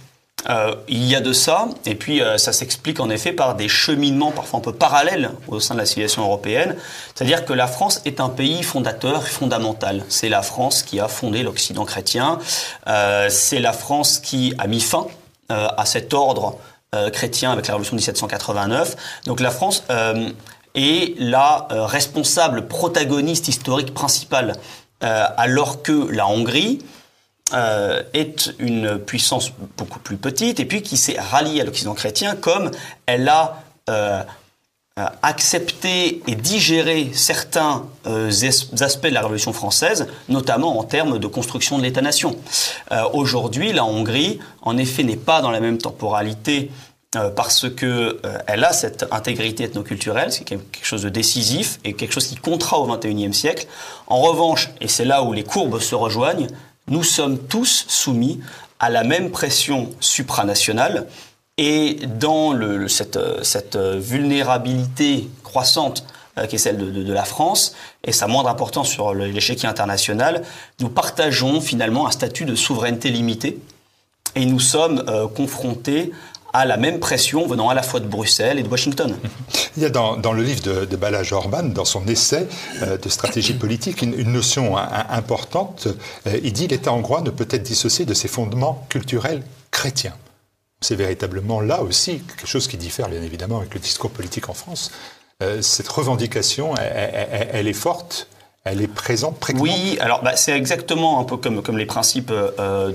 Euh, 0.50 0.74
il 0.88 1.04
y 1.04 1.16
a 1.16 1.20
de 1.20 1.32
ça, 1.32 1.68
et 1.86 1.94
puis 1.94 2.20
euh, 2.20 2.36
ça 2.36 2.52
s'explique 2.52 3.00
en 3.00 3.08
effet 3.08 3.32
par 3.32 3.54
des 3.54 3.68
cheminements 3.68 4.30
parfois 4.30 4.58
un 4.58 4.62
peu 4.62 4.74
parallèles 4.74 5.30
au 5.48 5.58
sein 5.58 5.74
de 5.74 5.80
la 5.80 5.86
civilisation 5.86 6.22
européenne. 6.22 6.76
C'est-à-dire 7.14 7.44
que 7.44 7.54
la 7.54 7.66
France 7.66 8.02
est 8.04 8.20
un 8.20 8.28
pays 8.28 8.62
fondateur, 8.62 9.26
fondamental. 9.26 10.04
C'est 10.08 10.28
la 10.28 10.42
France 10.42 10.82
qui 10.82 11.00
a 11.00 11.08
fondé 11.08 11.42
l'Occident 11.42 11.84
chrétien. 11.84 12.38
Euh, 12.86 13.28
c'est 13.30 13.58
la 13.58 13.72
France 13.72 14.18
qui 14.18 14.54
a 14.58 14.66
mis 14.66 14.80
fin 14.80 15.06
à 15.50 15.84
cet 15.84 16.14
ordre 16.14 16.58
chrétien 17.12 17.52
avec 17.52 17.66
la 17.66 17.74
Révolution 17.74 17.94
de 17.94 17.98
1789. 17.98 18.96
Donc 19.26 19.40
la 19.40 19.50
France 19.50 19.84
est 20.74 21.18
la 21.18 21.66
responsable 21.70 22.66
protagoniste 22.66 23.48
historique 23.48 23.94
principale, 23.94 24.54
alors 25.00 25.82
que 25.82 26.10
la 26.10 26.26
Hongrie 26.26 26.80
euh, 27.52 28.02
est 28.14 28.54
une 28.58 28.98
puissance 28.98 29.52
beaucoup 29.76 29.98
plus 29.98 30.16
petite 30.16 30.60
et 30.60 30.64
puis 30.64 30.80
qui 30.80 30.96
s'est 30.96 31.20
ralliée 31.20 31.60
à 31.60 31.64
l'Occident 31.64 31.92
chrétien 31.92 32.36
comme 32.36 32.70
elle 33.04 33.28
a 33.28 33.62
euh, 33.90 34.22
accepté 35.22 36.22
et 36.26 36.36
digéré 36.36 37.10
certains 37.12 37.84
euh, 38.06 38.32
aspects 38.80 39.08
de 39.08 39.14
la 39.14 39.20
Révolution 39.20 39.52
française, 39.52 40.08
notamment 40.30 40.78
en 40.78 40.84
termes 40.84 41.18
de 41.18 41.26
construction 41.26 41.76
de 41.76 41.82
l'État-nation. 41.82 42.34
Aujourd'hui, 43.12 43.72
la 43.72 43.84
Hongrie, 43.84 44.38
en 44.62 44.78
effet, 44.78 45.02
n'est 45.02 45.16
pas 45.16 45.42
dans 45.42 45.50
la 45.50 45.60
même 45.60 45.78
temporalité 45.78 46.70
parce 47.36 47.68
que 47.68 48.20
elle 48.46 48.64
a 48.64 48.72
cette 48.72 49.06
intégrité 49.10 49.64
ethnoculturelle, 49.64 50.32
c'est 50.32 50.44
quelque 50.44 50.82
chose 50.82 51.02
de 51.02 51.08
décisif 51.08 51.78
et 51.84 51.94
quelque 51.94 52.12
chose 52.12 52.26
qui 52.26 52.36
comptera 52.36 52.78
au 52.78 52.86
XXIe 52.86 53.32
siècle. 53.32 53.66
En 54.06 54.20
revanche, 54.20 54.70
et 54.80 54.88
c'est 54.88 55.04
là 55.04 55.22
où 55.22 55.32
les 55.32 55.44
courbes 55.44 55.80
se 55.80 55.94
rejoignent, 55.94 56.48
nous 56.88 57.02
sommes 57.02 57.38
tous 57.38 57.86
soumis 57.88 58.40
à 58.78 58.90
la 58.90 59.04
même 59.04 59.30
pression 59.30 59.90
supranationale 60.00 61.06
et 61.56 61.98
dans 62.06 62.58
cette, 62.88 63.76
vulnérabilité 63.76 65.28
croissante 65.44 66.04
euh, 66.36 66.46
qui 66.46 66.56
est 66.56 66.58
celle 66.58 66.78
de, 66.78 67.12
la 67.12 67.24
France 67.24 67.74
et 68.02 68.10
sa 68.10 68.26
moindre 68.26 68.48
importance 68.48 68.88
sur 68.88 69.14
l'échiquier 69.14 69.68
international, 69.68 70.42
nous 70.80 70.88
partageons 70.88 71.60
finalement 71.60 72.08
un 72.08 72.10
statut 72.10 72.44
de 72.44 72.56
souveraineté 72.56 73.10
limitée 73.10 73.60
et 74.34 74.46
nous 74.46 74.58
sommes 74.58 75.04
euh, 75.08 75.28
confrontés 75.28 76.12
à 76.54 76.64
la 76.64 76.76
même 76.76 77.00
pression 77.00 77.46
venant 77.46 77.68
à 77.68 77.74
la 77.74 77.82
fois 77.82 77.98
de 77.98 78.06
Bruxelles 78.06 78.60
et 78.60 78.62
de 78.62 78.68
Washington. 78.68 79.14
Il 79.76 79.82
y 79.82 79.86
a 79.86 79.90
dans, 79.90 80.32
le 80.32 80.42
livre 80.42 80.62
de, 80.62 80.96
Balaj 80.96 81.32
Orban, 81.32 81.64
dans 81.64 81.84
son 81.84 82.06
essai 82.06 82.46
euh, 82.80 82.96
de 82.96 83.08
stratégie 83.08 83.54
politique, 83.54 84.02
une, 84.02 84.14
notion 84.32 84.76
importante. 84.76 85.88
Euh, 86.26 86.38
il 86.44 86.52
dit 86.52 86.68
l'État 86.68 86.92
hongrois 86.92 87.22
ne 87.22 87.30
peut 87.30 87.48
être 87.50 87.64
dissocié 87.64 88.06
de 88.06 88.14
ses 88.14 88.28
fondements 88.28 88.86
culturels 88.88 89.42
chrétiens. 89.72 90.14
C'est 90.80 90.94
véritablement 90.94 91.60
là 91.60 91.82
aussi 91.82 92.20
quelque 92.20 92.46
chose 92.46 92.68
qui 92.68 92.76
diffère 92.76 93.08
bien 93.08 93.22
évidemment 93.22 93.58
avec 93.58 93.74
le 93.74 93.80
discours 93.80 94.10
politique 94.10 94.48
en 94.48 94.54
France. 94.54 94.92
Euh, 95.42 95.60
cette 95.60 95.88
revendication, 95.88 96.74
elle 96.76 97.66
est 97.66 97.72
forte 97.72 98.28
elle 98.66 98.80
est 98.80 98.88
présente, 98.88 99.36
Oui, 99.58 99.98
alors 100.00 100.22
bah, 100.22 100.36
c'est 100.36 100.52
exactement 100.52 101.20
un 101.20 101.24
peu 101.24 101.36
comme, 101.36 101.62
comme 101.62 101.76
les 101.76 101.84
principes 101.84 102.32
euh, 102.32 102.90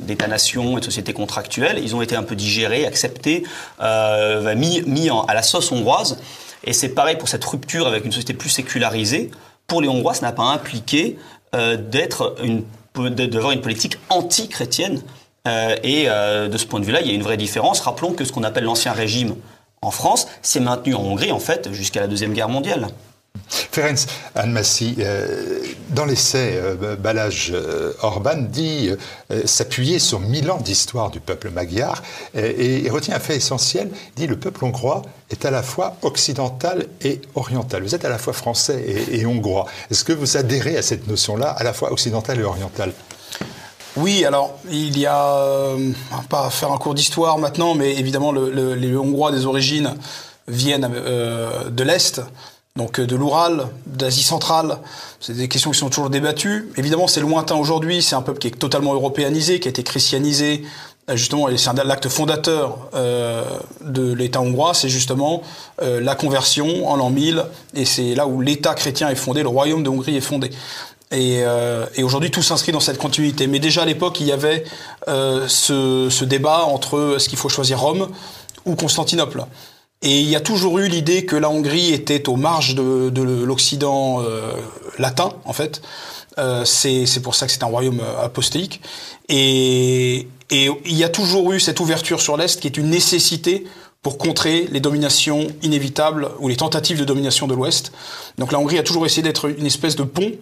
d'État-nation 0.00 0.76
et 0.76 0.80
de 0.80 0.84
société 0.84 1.12
contractuelle. 1.12 1.78
Ils 1.80 1.94
ont 1.94 2.02
été 2.02 2.16
un 2.16 2.24
peu 2.24 2.34
digérés, 2.34 2.84
acceptés, 2.84 3.44
euh, 3.80 4.56
mis, 4.56 4.82
mis 4.88 5.08
à 5.08 5.34
la 5.34 5.44
sauce 5.44 5.70
hongroise. 5.70 6.18
Et 6.64 6.72
c'est 6.72 6.88
pareil 6.88 7.14
pour 7.14 7.28
cette 7.28 7.44
rupture 7.44 7.86
avec 7.86 8.04
une 8.04 8.10
société 8.10 8.34
plus 8.34 8.48
sécularisée. 8.48 9.30
Pour 9.68 9.82
les 9.82 9.88
Hongrois, 9.88 10.14
ça 10.14 10.26
n'a 10.26 10.32
pas 10.32 10.42
impliqué 10.42 11.16
euh, 11.54 11.76
d'être 11.76 12.34
une, 12.42 12.64
d'avoir 12.96 13.52
une 13.52 13.60
politique 13.60 13.98
anti-chrétienne. 14.10 15.00
Et 15.82 16.06
de 16.06 16.58
ce 16.58 16.66
point 16.66 16.78
de 16.78 16.84
vue-là, 16.84 17.00
il 17.00 17.06
y 17.06 17.10
a 17.10 17.14
une 17.14 17.22
vraie 17.22 17.38
différence. 17.38 17.80
Rappelons 17.80 18.12
que 18.12 18.26
ce 18.26 18.32
qu'on 18.32 18.42
appelle 18.42 18.64
l'ancien 18.64 18.92
régime 18.92 19.34
en 19.80 19.90
France 19.90 20.28
s'est 20.42 20.60
maintenu 20.60 20.94
en 20.94 21.00
Hongrie, 21.00 21.32
en 21.32 21.38
fait, 21.38 21.72
jusqu'à 21.72 22.00
la 22.00 22.06
Deuxième 22.06 22.34
Guerre 22.34 22.50
mondiale. 22.50 22.88
Ferenc 23.48 24.06
Anmassi, 24.34 24.96
euh, 24.98 25.60
dans 25.90 26.04
l'essai 26.04 26.54
euh, 26.54 26.96
Balaj 26.96 27.50
euh, 27.52 27.92
Orban 28.02 28.36
dit 28.36 28.90
s'appuyer 29.44 29.98
sur 29.98 30.20
mille 30.20 30.50
ans 30.50 30.58
d'histoire 30.58 31.10
du 31.10 31.20
peuple 31.20 31.50
magyar 31.50 32.02
et, 32.34 32.88
retient 32.90 33.14
un 33.14 33.20
fait 33.20 33.36
essentiel, 33.36 33.90
dit 34.16 34.26
le 34.26 34.36
peuple 34.36 34.64
hongrois 34.64 35.02
est 35.30 35.44
à 35.44 35.50
la 35.50 35.62
fois 35.62 35.96
occidental 36.02 36.86
et 37.02 37.20
oriental. 37.34 37.82
Vous 37.82 37.94
êtes 37.94 38.04
à 38.04 38.08
la 38.08 38.18
fois 38.18 38.32
français 38.32 39.06
et, 39.12 39.26
hongrois. 39.26 39.66
Est-ce 39.90 40.04
que 40.04 40.12
vous 40.12 40.36
adhérez 40.36 40.76
à 40.76 40.82
cette 40.82 41.06
notion-là, 41.06 41.50
à 41.50 41.62
la 41.62 41.72
fois 41.72 41.92
occidental 41.92 42.40
et 42.40 42.44
oriental? 42.44 42.92
Oui, 43.96 44.24
alors 44.24 44.58
il 44.70 44.98
y 44.98 45.06
a, 45.06 45.74
pas 46.28 46.50
faire 46.50 46.72
un 46.72 46.78
cours 46.78 46.94
d'histoire 46.94 47.38
maintenant, 47.38 47.74
mais 47.74 47.96
évidemment 47.96 48.32
les 48.32 48.96
Hongrois 48.96 49.32
des 49.32 49.46
origines 49.46 49.94
viennent 50.48 50.88
de 50.88 51.82
l'Est, 51.82 52.22
donc 52.78 52.98
de 53.00 53.16
l'Oural, 53.16 53.68
d'Asie 53.86 54.22
centrale. 54.22 54.78
C'est 55.20 55.34
des 55.34 55.48
questions 55.48 55.72
qui 55.72 55.78
sont 55.78 55.90
toujours 55.90 56.08
débattues. 56.08 56.70
Évidemment, 56.78 57.08
c'est 57.08 57.20
lointain 57.20 57.56
aujourd'hui. 57.56 58.02
C'est 58.02 58.14
un 58.14 58.22
peuple 58.22 58.38
qui 58.38 58.46
est 58.46 58.58
totalement 58.58 58.94
européanisé, 58.94 59.60
qui 59.60 59.68
a 59.68 59.70
été 59.70 59.82
christianisé. 59.82 60.62
Justement, 61.14 61.48
c'est 61.56 61.84
l'acte 61.84 62.08
fondateur 62.08 62.78
de 62.92 64.12
l'État 64.12 64.42
hongrois, 64.42 64.74
c'est 64.74 64.90
justement 64.90 65.42
la 65.80 66.14
conversion 66.14 66.86
en 66.86 66.96
l'an 66.96 67.08
1000, 67.08 67.44
et 67.74 67.86
c'est 67.86 68.14
là 68.14 68.26
où 68.26 68.42
l'État 68.42 68.74
chrétien 68.74 69.08
est 69.08 69.14
fondé, 69.14 69.42
le 69.42 69.48
royaume 69.48 69.82
de 69.82 69.88
Hongrie 69.88 70.18
est 70.18 70.20
fondé. 70.20 70.50
Et, 71.10 71.40
euh, 71.42 71.86
aujourd'hui, 71.98 72.30
tout 72.30 72.42
s'inscrit 72.42 72.72
dans 72.72 72.80
cette 72.80 72.98
continuité. 72.98 73.46
Mais 73.46 73.58
déjà 73.58 73.82
à 73.82 73.84
l'époque, 73.86 74.20
il 74.20 74.26
y 74.26 74.32
avait 74.32 74.64
euh, 75.08 75.46
ce, 75.48 76.08
ce, 76.10 76.24
débat 76.24 76.64
entre 76.64 77.14
est-ce 77.16 77.28
qu'il 77.28 77.38
faut 77.38 77.48
choisir 77.48 77.80
Rome 77.80 78.08
ou 78.66 78.74
Constantinople? 78.74 79.44
Et 80.02 80.20
il 80.20 80.28
y 80.28 80.36
a 80.36 80.40
toujours 80.40 80.78
eu 80.78 80.88
l'idée 80.88 81.24
que 81.24 81.34
la 81.34 81.50
Hongrie 81.50 81.92
était 81.92 82.28
aux 82.28 82.36
marges 82.36 82.74
de, 82.74 83.10
de 83.10 83.22
l'Occident 83.22 84.22
euh, 84.22 84.52
latin, 84.98 85.32
en 85.44 85.52
fait. 85.52 85.82
Euh, 86.38 86.64
c'est 86.64 87.20
pour 87.20 87.34
ça 87.34 87.46
que 87.46 87.52
c'est 87.52 87.64
un 87.64 87.66
royaume 87.66 88.00
euh, 88.00 88.24
apostolique. 88.24 88.80
Et, 89.28 90.28
et 90.50 90.70
il 90.84 90.96
y 90.96 91.02
a 91.02 91.08
toujours 91.08 91.52
eu 91.52 91.58
cette 91.58 91.80
ouverture 91.80 92.20
sur 92.20 92.36
l'Est 92.36 92.60
qui 92.60 92.68
est 92.68 92.76
une 92.76 92.90
nécessité 92.90 93.64
pour 94.02 94.18
contrer 94.18 94.68
les 94.70 94.78
dominations 94.78 95.48
inévitables 95.62 96.28
ou 96.38 96.48
les 96.48 96.56
tentatives 96.56 97.00
de 97.00 97.04
domination 97.04 97.48
de 97.48 97.54
l'Ouest. 97.54 97.92
Donc 98.38 98.52
la 98.52 98.60
Hongrie 98.60 98.78
a 98.78 98.84
toujours 98.84 99.04
essayé 99.04 99.22
d'être 99.22 99.50
une 99.50 99.66
espèce 99.66 99.96
de 99.96 100.04
pont 100.04 100.32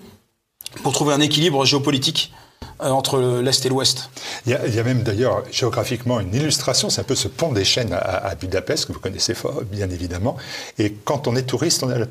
pour 0.83 0.93
trouver 0.93 1.15
un 1.15 1.21
équilibre 1.21 1.65
géopolitique 1.65 2.31
entre 2.79 3.41
l'Est 3.41 3.65
et 3.65 3.69
l'Ouest. 3.69 4.11
Il, 4.47 4.53
y 4.53 4.79
a 4.79 4.83
même 4.83 5.03
d'ailleurs 5.03 5.45
géographiquement 5.51 6.21
une 6.21 6.35
illustration, 6.35 6.91
c'est 6.91 7.01
un 7.01 7.05
peu 7.05 7.15
ce 7.15 7.29
pont 7.29 7.53
des 7.53 7.65
chaînes 7.65 7.93
à, 7.93 8.35
Budapest, 8.35 8.87
que 8.87 8.93
vous 8.93 9.01
connaissez 9.01 9.35
fort, 9.35 9.63
bien 9.71 9.89
évidemment. 9.91 10.37
Et 10.79 10.93
quand 10.93 11.27
on 11.27 11.37
est 11.37 11.43
touriste, 11.45 11.83
on 11.83 11.91
a 11.91 11.99
le, 11.99 12.09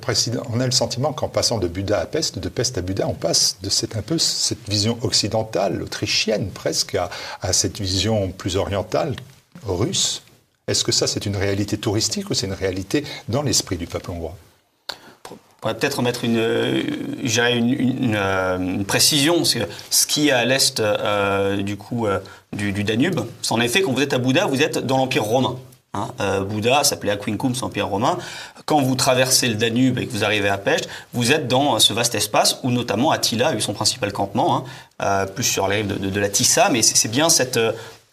on 0.52 0.60
a 0.60 0.66
le 0.66 0.72
sentiment 0.72 1.14
qu'en 1.14 1.30
passant 1.30 1.60
de 1.60 1.68
Buda 1.68 2.00
à 2.00 2.06
Pest, 2.06 2.40
de 2.40 2.50
Pest 2.50 2.78
à 2.78 2.82
Buda, 2.82 3.08
on 3.08 3.14
passe 3.14 3.58
de 3.62 3.70
cette, 3.70 3.96
un 3.96 4.02
peu 4.02 4.18
cette 4.18 4.68
vision 4.68 4.98
occidentale, 5.02 5.82
autrichienne 5.82 6.50
presque, 6.50 6.96
à, 6.96 7.10
à 7.42 7.54
cette 7.54 7.80
vision 7.80 8.32
plus 8.32 8.58
orientale, 8.58 9.16
russe. 9.66 10.24
Est-ce 10.68 10.84
que 10.84 10.92
ça, 10.92 11.06
c'est 11.06 11.26
une 11.28 11.36
réalité 11.36 11.78
touristique 11.78 12.30
ou 12.30 12.34
c'est 12.34 12.48
une 12.48 12.54
réalité 12.54 13.04
dans 13.30 13.44
l'esprit 13.44 13.78
du 13.78 13.86
peuple 13.86 14.12
hongrois? 14.12 14.36
On 15.64 15.68
va 15.68 15.74
peut-être 15.74 16.02
mettre 16.04 16.24
une, 16.24 16.38
une, 16.38 17.70
une, 17.80 18.16
euh, 18.16 18.58
une, 18.58 18.86
précision. 18.86 19.44
Ce 19.46 20.06
qui 20.06 20.28
est 20.28 20.32
à 20.32 20.46
l'est 20.46 20.80
euh, 20.80 21.58
du 21.62 21.76
coup 21.76 22.06
euh, 22.06 22.20
du, 22.54 22.84
Danube, 22.84 23.22
c'est 23.42 23.52
en 23.52 23.60
effet 23.60 23.82
quand 23.82 23.92
vous 23.92 24.02
êtes 24.02 24.14
à 24.14 24.20
Bouddha, 24.20 24.46
vous 24.46 24.62
êtes 24.62 24.78
dans 24.78 24.98
l'empire 24.98 25.24
romain. 25.24 25.56
Hein. 25.94 26.10
Bouddha 26.42 26.84
s'appelait 26.84 27.12
Aquincum, 27.12 27.56
c'est 27.56 27.62
l'empire 27.62 27.88
romain. 27.88 28.18
Quand 28.66 28.82
vous 28.82 28.96
traversez 28.96 29.48
le 29.48 29.56
Danube 29.56 29.98
et 29.98 30.06
que 30.06 30.12
vous 30.12 30.24
arrivez 30.26 30.50
à 30.50 30.58
Pest, 30.58 30.90
vous 31.14 31.32
êtes 31.32 31.48
dans 31.48 31.80
ce 31.80 31.94
vaste 31.94 32.16
espace 32.16 32.60
où 32.64 32.70
notamment 32.70 33.12
Attila 33.12 33.48
a 33.48 33.56
eu 33.56 33.62
son 33.62 33.74
principal 33.74 34.12
campement, 34.12 34.66
hein, 35.00 35.26
plus 35.34 35.46
sur 35.46 35.68
les 35.68 35.78
rives 35.78 35.88
de, 35.88 36.10
de 36.10 36.20
la 36.20 36.30
Tissa, 36.30 36.70
mais 36.70 36.82
c'est 36.82 37.08
bien 37.08 37.30
cette 37.30 37.58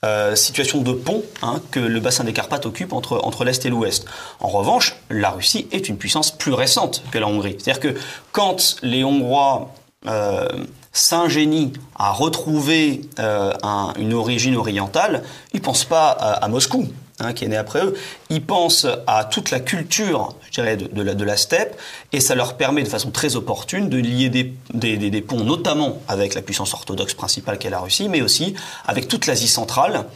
euh, 0.04 0.34
situation 0.34 0.80
de 0.80 0.92
pont 0.92 1.22
hein, 1.42 1.60
que 1.70 1.78
le 1.78 2.00
bassin 2.00 2.24
des 2.24 2.32
Carpates 2.32 2.66
occupe 2.66 2.92
entre, 2.92 3.20
entre 3.22 3.44
l'Est 3.44 3.64
et 3.64 3.70
l'Ouest. 3.70 4.04
En 4.40 4.48
revanche, 4.48 4.96
la 5.10 5.30
Russie 5.30 5.68
est 5.70 5.88
une 5.88 5.96
puissance 5.96 6.32
plus 6.32 6.52
récente 6.52 7.04
que 7.12 7.18
la 7.18 7.28
Hongrie. 7.28 7.56
C'est-à-dire 7.58 7.80
que 7.80 7.98
quand 8.32 8.76
les 8.82 9.04
Hongrois 9.04 9.72
euh, 10.06 10.48
s'ingénient 10.92 11.72
à 11.96 12.10
retrouver 12.10 13.02
euh, 13.20 13.52
un, 13.62 13.92
une 13.96 14.12
origine 14.12 14.56
orientale, 14.56 15.22
ils 15.52 15.60
ne 15.60 15.64
pensent 15.64 15.84
pas 15.84 16.08
à 16.10 16.48
Moscou. 16.48 16.88
Hein, 17.22 17.34
qui 17.34 17.44
est 17.44 17.48
né 17.48 17.56
après 17.56 17.84
eux, 17.84 17.94
ils 18.30 18.44
pensent 18.44 18.86
à 19.06 19.24
toute 19.24 19.52
la 19.52 19.60
culture, 19.60 20.34
je 20.46 20.60
dirais, 20.60 20.76
de, 20.76 21.24
la, 21.24 21.36
steppe, 21.36 21.76
et 22.12 22.20
ça 22.20 22.34
leur 22.34 22.56
permet 22.56 22.82
de 22.82 22.88
façon 22.88 23.12
très 23.12 23.36
opportune 23.36 23.88
de 23.88 23.98
lier 23.98 24.28
des, 24.28 25.20
ponts, 25.22 25.44
notamment 25.44 26.02
avec 26.08 26.34
la 26.34 26.42
puissance 26.42 26.74
orthodoxe 26.74 27.14
principale 27.14 27.58
qu'est 27.58 27.70
la 27.70 27.78
Russie, 27.78 28.08
mais 28.08 28.22
aussi 28.22 28.54
avec 28.86 29.06
toute 29.06 29.26
l'Asie 29.26 29.46
centrale, 29.46 30.06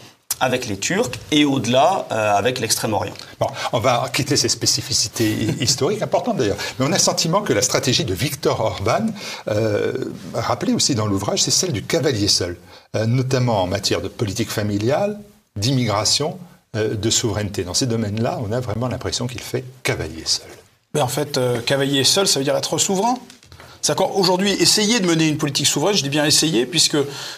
avec 0.41 0.67
les 0.67 0.79
Turcs 0.79 1.13
et 1.31 1.45
au-delà 1.45 2.07
euh, 2.11 2.35
avec 2.35 2.59
l'Extrême-Orient. 2.59 3.15
Bon, 3.39 3.47
on 3.73 3.79
va 3.79 4.11
quitter 4.13 4.37
ces 4.37 4.49
spécificités 4.49 5.33
historiques, 5.61 6.03
importantes 6.03 6.39
d'ailleurs, 6.39 6.59
mais 6.79 6.87
on 6.87 6.93
a 6.93 6.97
le 6.97 6.99
sentiment 6.99 7.41
que 7.41 7.53
la 7.53 7.63
stratégie 7.63 8.05
de 8.05 8.15
Viktor 8.15 8.61
Orban, 8.61 9.07
euh, 9.49 9.93
rappelée 10.35 10.73
aussi 10.73 10.97
dans 10.97 11.07
l'ouvrage, 11.07 11.43
c'est 11.43 11.53
celle 11.53 11.73
du 11.73 11.85
cavalier 11.85 12.29
seul, 12.29 12.57
euh, 12.97 13.07
notamment 13.07 13.63
en 13.63 13.69
matière 13.69 14.01
de 14.01 14.09
politique 14.09 14.51
familiale, 14.51 15.21
d'immigration, 15.57 16.39
de 16.77 17.11
souveraineté. 17.11 17.65
Dans 17.65 17.75
ces 17.75 17.87
domaines-là, 17.87 18.41
on 18.47 18.53
a 18.53 18.61
vraiment 18.61 18.89
l'impression 18.89 19.27
qu'il 19.27 19.41
fait 19.41 19.65
cavalier 19.83 20.25
seul. 20.25 20.49
Mais 20.97 21.03
en 21.03 21.09
fait, 21.09 21.37
euh, 21.37 21.61
cavalier 21.61 22.05
seul, 22.05 22.27
ça 22.27 22.39
veut 22.39 22.45
dire 22.45 22.57
être 22.57 22.79
souverain. 22.79 23.19
Aujourd'hui, 24.15 24.51
essayer 24.51 24.99
de 24.99 25.07
mener 25.07 25.29
une 25.29 25.37
politique 25.37 25.67
souveraine, 25.67 25.95
je 25.95 26.03
dis 26.03 26.09
bien 26.09 26.25
essayer, 26.25 26.65
puisque, 26.65 26.97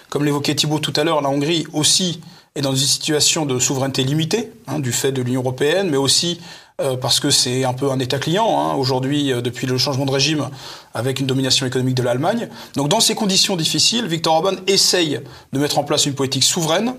comme 0.08 0.24
l'évoquait 0.24 0.54
Thibault 0.54 0.78
tout 0.78 0.92
à 0.94 1.02
l'heure, 1.02 1.20
la 1.20 1.28
Hongrie 1.28 1.66
aussi 1.72 2.20
est 2.54 2.62
dans 2.62 2.70
une 2.70 2.86
situation 2.86 3.44
de 3.46 3.58
souveraineté 3.58 4.04
limitée, 4.04 4.52
hein, 4.68 4.78
du 4.78 4.92
fait 4.92 5.12
de 5.12 5.20
l'Union 5.20 5.40
européenne, 5.40 5.90
mais 5.90 5.96
aussi 5.96 6.40
euh, 6.80 6.96
parce 6.96 7.18
que 7.18 7.30
c'est 7.30 7.64
un 7.64 7.74
peu 7.74 7.90
un 7.90 7.98
État 7.98 8.18
client, 8.18 8.60
hein, 8.60 8.74
aujourd'hui, 8.74 9.32
euh, 9.32 9.40
depuis 9.40 9.66
le 9.66 9.76
changement 9.76 10.06
de 10.06 10.12
régime, 10.12 10.48
avec 10.94 11.18
une 11.18 11.26
domination 11.26 11.66
économique 11.66 11.96
de 11.96 12.04
l'Allemagne. 12.04 12.48
Donc 12.76 12.88
dans 12.88 13.00
ces 13.00 13.16
conditions 13.16 13.56
difficiles, 13.56 14.06
Viktor 14.06 14.34
Orban 14.34 14.56
essaye 14.68 15.20
de 15.52 15.58
mettre 15.58 15.78
en 15.78 15.84
place 15.84 16.06
une 16.06 16.14
politique 16.14 16.44
souveraine, 16.44 16.94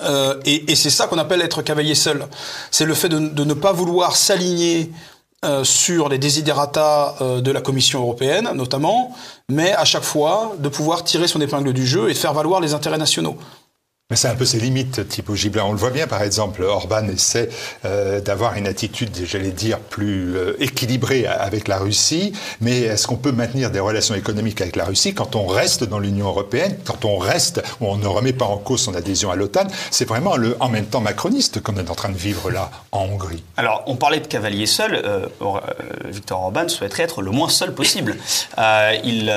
euh, 0.00 0.40
et, 0.44 0.70
et 0.70 0.76
c'est 0.76 0.90
ça 0.90 1.06
qu'on 1.06 1.18
appelle 1.18 1.42
être 1.42 1.62
cavalier 1.62 1.94
seul. 1.94 2.26
C'est 2.70 2.84
le 2.84 2.94
fait 2.94 3.08
de, 3.08 3.44
ne 3.44 3.54
pas 3.54 3.72
vouloir 3.72 4.16
s'aligner 4.16 4.90
euh, 5.44 5.64
sur 5.64 6.08
les 6.08 6.18
desiderata 6.18 7.16
euh, 7.20 7.40
de 7.40 7.50
la 7.50 7.60
Commission 7.60 8.00
européenne, 8.00 8.50
notamment, 8.54 9.14
mais 9.48 9.72
à 9.72 9.84
chaque 9.84 10.02
fois 10.02 10.54
de 10.58 10.68
pouvoir 10.68 11.04
tirer 11.04 11.28
son 11.28 11.40
épingle 11.40 11.72
du 11.72 11.86
jeu 11.86 12.10
et 12.10 12.14
faire 12.14 12.32
valoir 12.32 12.60
les 12.60 12.74
intérêts 12.74 12.98
nationaux. 12.98 13.36
Mais 14.08 14.14
c'est 14.14 14.28
un 14.28 14.36
peu 14.36 14.44
ses 14.44 14.60
limites, 14.60 15.08
type 15.08 15.34
Gibelin. 15.34 15.64
On 15.64 15.72
le 15.72 15.78
voit 15.78 15.90
bien, 15.90 16.06
par 16.06 16.22
exemple, 16.22 16.62
Orban 16.62 17.08
essaie 17.08 17.48
euh, 17.84 18.20
d'avoir 18.20 18.54
une 18.54 18.68
attitude, 18.68 19.10
j'allais 19.24 19.50
dire, 19.50 19.80
plus 19.80 20.36
euh, 20.36 20.54
équilibrée 20.62 21.26
avec 21.26 21.66
la 21.66 21.78
Russie. 21.78 22.32
Mais 22.60 22.82
est-ce 22.82 23.08
qu'on 23.08 23.16
peut 23.16 23.32
maintenir 23.32 23.72
des 23.72 23.80
relations 23.80 24.14
économiques 24.14 24.60
avec 24.60 24.76
la 24.76 24.84
Russie 24.84 25.12
quand 25.12 25.34
on 25.34 25.48
reste 25.48 25.82
dans 25.82 25.98
l'Union 25.98 26.28
européenne, 26.28 26.78
quand 26.84 27.04
on 27.04 27.18
reste, 27.18 27.64
où 27.80 27.86
on 27.88 27.96
ne 27.96 28.06
remet 28.06 28.32
pas 28.32 28.44
en 28.44 28.58
cause 28.58 28.82
son 28.82 28.94
adhésion 28.94 29.32
à 29.32 29.34
l'OTAN? 29.34 29.66
C'est 29.90 30.06
vraiment 30.06 30.36
le 30.36 30.56
en 30.60 30.68
même 30.68 30.86
temps 30.86 31.00
macroniste 31.00 31.60
qu'on 31.60 31.76
est 31.76 31.90
en 31.90 31.96
train 31.96 32.10
de 32.10 32.16
vivre 32.16 32.48
là, 32.52 32.70
en 32.92 33.06
Hongrie. 33.06 33.42
Alors, 33.56 33.82
on 33.88 33.96
parlait 33.96 34.20
de 34.20 34.28
cavalier 34.28 34.66
seul. 34.66 34.94
Euh, 34.94 35.26
euh 35.42 35.60
Victor 36.04 36.40
Orban 36.40 36.68
souhaiterait 36.68 37.02
être 37.02 37.22
le 37.22 37.32
moins 37.32 37.48
seul 37.48 37.74
possible. 37.74 38.16
Il 39.04 39.34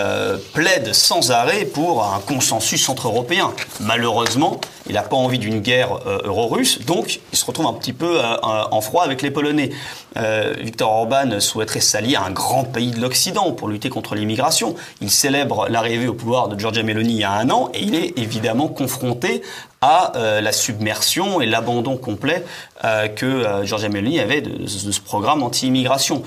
plaide 0.53 0.93
sans 0.93 1.31
arrêt 1.31 1.65
pour 1.65 2.03
un 2.03 2.19
consensus 2.19 2.87
entre-européen. 2.87 3.51
Malheureusement, 3.79 4.58
il 4.89 4.95
n'a 4.95 5.03
pas 5.03 5.15
envie 5.15 5.39
d'une 5.39 5.59
guerre 5.59 5.99
euh, 6.07 6.19
euro-russe, 6.25 6.79
donc 6.85 7.19
il 7.31 7.37
se 7.37 7.45
retrouve 7.45 7.67
un 7.67 7.73
petit 7.73 7.93
peu 7.93 8.19
euh, 8.19 8.35
en 8.43 8.81
froid 8.81 9.03
avec 9.03 9.21
les 9.21 9.31
Polonais. 9.31 9.69
Euh, 10.17 10.53
Viktor 10.59 10.91
Orban 10.91 11.39
souhaiterait 11.39 11.79
s'allier 11.79 12.15
à 12.15 12.23
un 12.23 12.31
grand 12.31 12.63
pays 12.63 12.91
de 12.91 12.99
l'Occident 12.99 13.51
pour 13.51 13.67
lutter 13.67 13.89
contre 13.89 14.15
l'immigration. 14.15 14.75
Il 15.01 15.11
célèbre 15.11 15.67
l'arrivée 15.69 16.07
au 16.07 16.13
pouvoir 16.13 16.47
de 16.47 16.59
Giorgia 16.59 16.83
Meloni 16.83 17.13
il 17.13 17.19
y 17.19 17.23
a 17.23 17.31
un 17.31 17.49
an 17.49 17.69
et 17.73 17.81
il 17.81 17.95
est 17.95 18.17
évidemment 18.17 18.67
confronté 18.67 19.41
à 19.81 20.15
euh, 20.17 20.41
la 20.41 20.51
submersion 20.51 21.41
et 21.41 21.45
l'abandon 21.45 21.97
complet 21.97 22.43
euh, 22.83 23.07
que 23.07 23.25
euh, 23.25 23.65
Giorgia 23.65 23.89
Meloni 23.89 24.19
avait 24.19 24.41
de, 24.41 24.49
de 24.49 24.67
ce 24.67 24.99
programme 24.99 25.43
anti-immigration. 25.43 26.23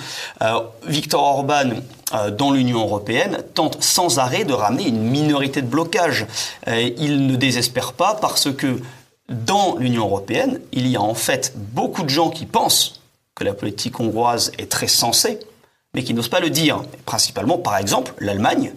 Viktor 0.87 1.23
Orban 1.23 1.71
dans 2.37 2.52
l'Union 2.52 2.81
européenne 2.81 3.38
tente 3.54 3.83
sans 3.83 4.19
arrêt 4.19 4.45
de 4.45 4.52
ramener 4.52 4.88
une 4.88 5.02
minorité 5.02 5.62
de 5.62 5.66
blocage. 5.66 6.26
il 6.66 7.26
ne 7.26 7.37
désespère 7.37 7.95
pas 7.95 8.14
parce 8.14 8.52
que 8.52 8.81
dans 9.28 9.76
l'Union 9.76 10.04
européenne, 10.04 10.61
il 10.73 10.87
y 10.88 10.97
a 10.97 11.00
en 11.00 11.14
fait 11.14 11.54
beaucoup 11.57 12.02
de 12.02 12.09
gens 12.09 12.31
qui 12.31 12.47
pensent 12.47 13.00
que 13.35 13.45
la 13.45 13.54
politique 13.54 13.99
hongroise 14.00 14.52
est 14.59 14.71
très 14.71 14.88
sensée, 14.88 15.38
mais 15.95 16.04
qui 16.04 16.14
n'osent 16.14 16.28
pas 16.28 16.40
le 16.40 16.50
dire. 16.50 16.83
Principalement, 17.07 17.59
par 17.59 17.76
exemple, 17.76 18.14
l'Allemagne, 18.19 18.73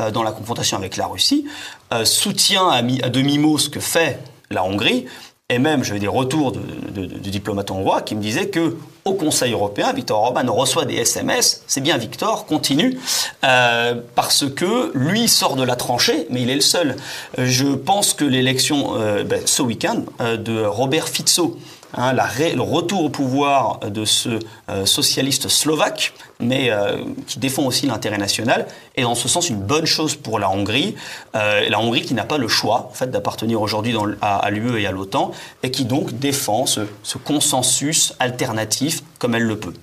euh, 0.00 0.10
dans 0.10 0.22
la 0.22 0.32
confrontation 0.32 0.76
avec 0.76 0.96
la 0.96 1.06
Russie, 1.06 1.46
euh, 1.92 2.04
soutient 2.04 2.68
à 2.68 2.82
demi-mot 2.82 3.58
ce 3.58 3.68
que 3.68 3.80
fait 3.80 4.20
la 4.50 4.64
Hongrie, 4.64 5.06
et 5.50 5.58
même, 5.58 5.82
j'avais 5.82 5.98
des 5.98 6.06
retours 6.06 6.52
de, 6.52 6.60
de, 6.90 7.06
de, 7.06 7.30
diplomates 7.30 7.70
hongrois 7.70 8.02
qui 8.02 8.14
me 8.14 8.20
disaient 8.20 8.50
que 8.50 8.76
au 9.06 9.14
Conseil 9.14 9.54
européen, 9.54 9.94
Victor 9.94 10.20
Orban 10.22 10.52
reçoit 10.52 10.84
des 10.84 10.96
SMS. 10.96 11.62
C'est 11.66 11.80
bien 11.80 11.96
Victor, 11.96 12.44
continue, 12.44 12.98
euh, 13.44 13.94
parce 14.14 14.44
que 14.50 14.92
lui 14.94 15.26
sort 15.26 15.56
de 15.56 15.62
la 15.62 15.74
tranchée, 15.74 16.26
mais 16.28 16.42
il 16.42 16.50
est 16.50 16.54
le 16.54 16.60
seul. 16.60 16.96
Je 17.38 17.64
pense 17.68 18.12
que 18.12 18.26
l'élection 18.26 18.96
euh, 18.98 19.24
ben, 19.24 19.40
ce 19.46 19.62
week-end 19.62 20.02
euh, 20.20 20.36
de 20.36 20.62
Robert 20.66 21.08
Fico, 21.08 21.56
Hein, 21.94 22.12
le 22.12 22.60
retour 22.60 23.04
au 23.04 23.08
pouvoir 23.08 23.80
de 23.80 24.04
ce 24.04 24.38
euh, 24.68 24.84
socialiste 24.84 25.48
slovaque, 25.48 26.12
mais 26.38 26.70
euh, 26.70 26.98
qui 27.26 27.38
défend 27.38 27.64
aussi 27.64 27.86
l'intérêt 27.86 28.18
national, 28.18 28.66
est 28.96 29.04
en 29.04 29.14
ce 29.14 29.26
sens 29.26 29.48
une 29.48 29.60
bonne 29.60 29.86
chose 29.86 30.14
pour 30.14 30.38
la 30.38 30.50
Hongrie. 30.50 30.96
Euh, 31.34 31.66
la 31.68 31.80
Hongrie 31.80 32.02
qui 32.02 32.12
n'a 32.12 32.24
pas 32.24 32.36
le 32.38 32.48
choix 32.48 32.88
en 32.90 32.94
fait, 32.94 33.10
d'appartenir 33.10 33.62
aujourd'hui 33.62 33.96
à, 34.20 34.50
l'UE 34.50 34.80
et 34.80 34.86
à 34.86 34.92
l'OTAN, 34.92 35.32
et 35.62 35.70
qui 35.70 35.86
donc 35.86 36.18
défend 36.18 36.66
ce 36.66 37.18
consensus 37.24 38.12
alternatif 38.18 39.02
comme 39.18 39.34
elle 39.34 39.44
le 39.44 39.58
peut. 39.58 39.74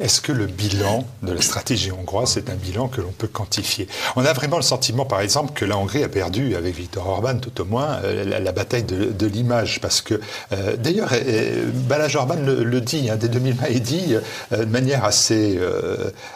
Est-ce 0.00 0.22
que 0.22 0.32
le 0.32 0.46
bilan 0.46 1.04
de 1.22 1.32
la 1.32 1.42
stratégie 1.42 1.92
hongroise, 1.92 2.32
c'est 2.32 2.48
un 2.48 2.54
bilan 2.54 2.88
que 2.88 3.02
l'on 3.02 3.12
peut 3.12 3.26
quantifier? 3.26 3.86
On 4.16 4.24
a 4.24 4.32
vraiment 4.32 4.56
le 4.56 4.62
sentiment, 4.62 5.04
par 5.04 5.20
exemple, 5.20 5.52
que 5.52 5.66
la 5.66 5.76
Hongrie 5.76 6.02
a 6.02 6.08
perdu, 6.08 6.56
avec 6.56 6.74
Viktor 6.74 7.06
Orban 7.06 7.36
tout 7.36 7.60
au 7.60 7.66
moins, 7.66 7.98
euh, 8.04 8.24
la, 8.40 8.52
bataille 8.52 8.84
de, 8.84 9.26
l'image. 9.26 9.78
Parce 9.82 10.00
que, 10.00 10.18
euh, 10.52 10.76
d'ailleurs, 10.76 11.10
euh, 11.12 11.66
Balázs 11.86 12.16
Orban 12.16 12.36
le, 12.36 12.80
dit, 12.80 13.10
hein, 13.10 13.16
dès 13.16 13.28
2020, 13.28 13.66
il 13.70 13.82
dit 13.82 14.14
de 14.50 14.64
manière 14.64 15.04
assez, 15.04 15.58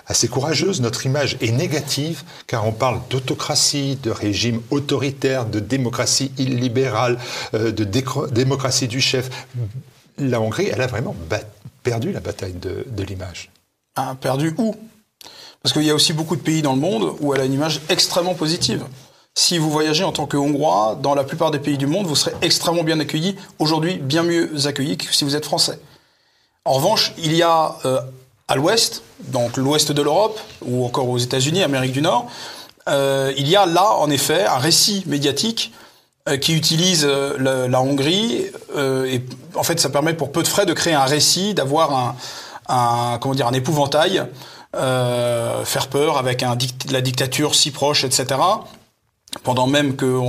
assez 0.07 0.29
courageuse, 0.29 0.83
notre 0.83 1.07
image 1.07 1.39
est 1.41 1.53
négative, 1.53 2.23
car 2.47 2.67
on 2.67 2.73
parle 2.73 3.01
d'autocratie, 3.09 3.99
de 4.03 4.11
régime 4.11 4.61
autoritaire, 4.71 5.47
de 5.47 5.59
démocratie 5.59 6.33
illibérale, 6.37 7.19
de 7.55 7.85
démocratie 8.31 8.89
du 8.89 9.01
chef. 9.01 9.31
La 10.19 10.41
Hongrie, 10.41 10.69
elle 10.71 10.83
a 10.83 10.87
vraiment 10.87 11.17
perdu 11.85 12.11
la 12.11 12.21
bataille 12.21 12.55
de, 12.55 13.03
l'image 13.05 13.51
a 13.95 14.17
perdu 14.17 14.55
où? 14.59 14.75
Parce 15.63 15.73
qu'il 15.73 15.85
y 15.85 15.91
a 15.91 15.95
aussi 15.95 16.13
beaucoup 16.13 16.35
de 16.35 16.43
pays 16.43 16.63
dans 16.63 16.75
le 16.75 16.81
monde 16.81 17.17
où 17.21 17.33
elle 17.33 17.41
a 17.41 17.45
une 17.45 17.53
image 17.53 17.81
extrêmement 17.89 18.35
positive. 18.35 18.85
Si 19.37 19.59
vous 19.59 19.71
voyagez 19.71 20.03
en 20.03 20.13
tant 20.13 20.27
que 20.27 20.37
Hongrois, 20.37 20.99
dans 21.01 21.15
la 21.15 21.25
plupart 21.25 21.51
des 21.51 21.59
pays 21.59 21.79
du 21.79 21.87
monde, 21.87 22.07
vous 22.07 22.17
serez 22.17 22.33
extrêmement 22.43 22.83
bien 22.83 22.99
accueilli, 22.99 23.37
aujourd'hui 23.59 23.99
bien 23.99 24.23
mieux 24.23 24.67
accueilli 24.67 24.97
que 24.97 25.15
si 25.15 25.25
vous 25.25 25.37
êtes 25.37 25.45
français. 25.45 25.79
En 26.65 26.73
revanche, 26.73 27.13
il 27.19 27.35
y 27.35 27.43
a 27.43 27.77
euh, 27.85 28.01
à 28.49 28.57
l'ouest, 28.57 29.03
donc 29.21 29.57
l'ouest 29.57 29.93
de 29.93 30.03
l'Europe, 30.03 30.39
ou 30.63 30.85
encore 30.85 31.09
aux 31.09 31.19
États-Unis, 31.19 31.63
Amérique 31.63 31.93
du 31.93 32.03
Nord, 32.03 32.31
euh, 32.89 33.33
il 33.37 33.49
y 33.49 33.57
a 33.57 33.67
là, 33.67 33.93
en 33.93 34.11
effet, 34.11 34.45
un 34.45 34.59
récit 34.59 35.03
médiatique 35.07 35.73
qui 36.41 36.55
utilise 36.55 37.07
la, 37.07 37.81
Hongrie. 37.83 38.47
et 38.77 39.23
en 39.55 39.63
fait, 39.63 39.79
ça 39.79 39.91
permet 39.91 40.15
pour 40.15 40.33
peu 40.33 40.43
de 40.43 40.49
frais 40.49 40.65
de 40.65 40.73
créer 40.73 40.95
un 40.95 41.05
récit, 41.05 41.53
d'avoir 41.53 41.93
un, 41.93 42.17
un 42.69 43.19
comment 43.21 43.35
dire 43.35 43.47
un 43.47 43.53
épouvantail, 43.53 44.23
euh, 44.77 45.65
faire 45.65 45.89
peur 45.89 46.19
avec 46.19 46.43
un 46.43 46.57
la 46.91 47.01
dictature 47.01 47.55
si 47.55 47.71
proche, 47.71 48.05
etc. 48.05 48.41
Pendant 49.43 49.67
même 49.67 49.97
que 49.97 50.21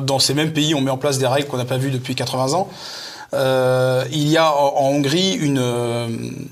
dans 0.00 0.18
ces 0.18 0.34
mêmes 0.34 0.52
pays, 0.52 0.74
on 0.74 0.80
met 0.80 0.90
en 0.90 0.98
place 0.98 1.18
des 1.18 1.26
règles 1.26 1.48
qu'on 1.48 1.56
n'a 1.56 1.64
pas 1.64 1.78
vues 1.78 1.90
depuis 1.90 2.14
80 2.14 2.54
ans. 2.54 2.68
Euh, 3.32 4.04
il 4.10 4.28
y 4.28 4.36
a 4.36 4.52
en, 4.52 4.90
Hongrie 4.90 5.32
une 5.32 6.48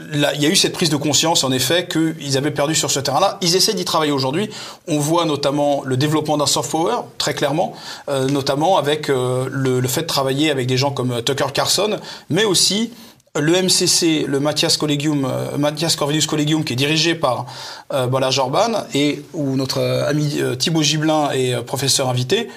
euh, 0.00 0.26
il 0.34 0.42
y 0.42 0.46
a 0.46 0.48
eu 0.48 0.56
cette 0.56 0.72
prise 0.72 0.90
de 0.90 0.96
conscience, 0.96 1.44
en 1.44 1.52
effet, 1.52 1.86
qu'ils 1.86 2.36
avaient 2.36 2.50
perdu 2.50 2.74
sur 2.74 2.90
ce 2.90 3.00
terrain-là. 3.00 3.38
Ils 3.40 3.56
essaient 3.56 3.74
d'y 3.74 3.84
travailler 3.84 4.12
aujourd'hui. 4.12 4.50
On 4.88 4.98
voit 4.98 5.24
notamment 5.24 5.82
le 5.84 5.96
développement 5.96 6.36
d'un 6.36 6.46
soft 6.46 6.70
power, 6.70 6.96
très 7.18 7.34
clairement, 7.34 7.74
euh, 8.08 8.28
notamment 8.28 8.76
avec 8.78 9.08
euh, 9.08 9.48
le, 9.50 9.80
le, 9.80 9.88
fait 9.88 10.02
de 10.02 10.06
travailler 10.06 10.50
avec 10.50 10.66
des 10.66 10.76
gens 10.76 10.90
comme 10.90 11.22
Tucker 11.22 11.52
Carlson, 11.52 11.98
mais 12.30 12.44
aussi 12.44 12.92
le 13.40 13.62
MCC, 13.62 14.26
le 14.26 14.40
Mathias 14.40 14.76
Collegium, 14.76 15.24
euh, 15.24 15.56
Mathias 15.56 15.96
Corvinus 15.96 16.26
Collegium, 16.26 16.64
qui 16.64 16.74
est 16.74 16.76
dirigé 16.76 17.14
par 17.14 17.46
euh, 17.92 18.06
Balazs 18.06 18.38
Orban 18.38 18.84
et 18.92 19.22
où 19.32 19.56
notre 19.56 19.78
euh, 19.78 20.08
ami 20.08 20.38
euh, 20.38 20.54
Thibaut 20.54 20.82
Gibelin 20.82 21.30
est 21.30 21.56
professeur 21.62 22.08
invité, 22.08 22.48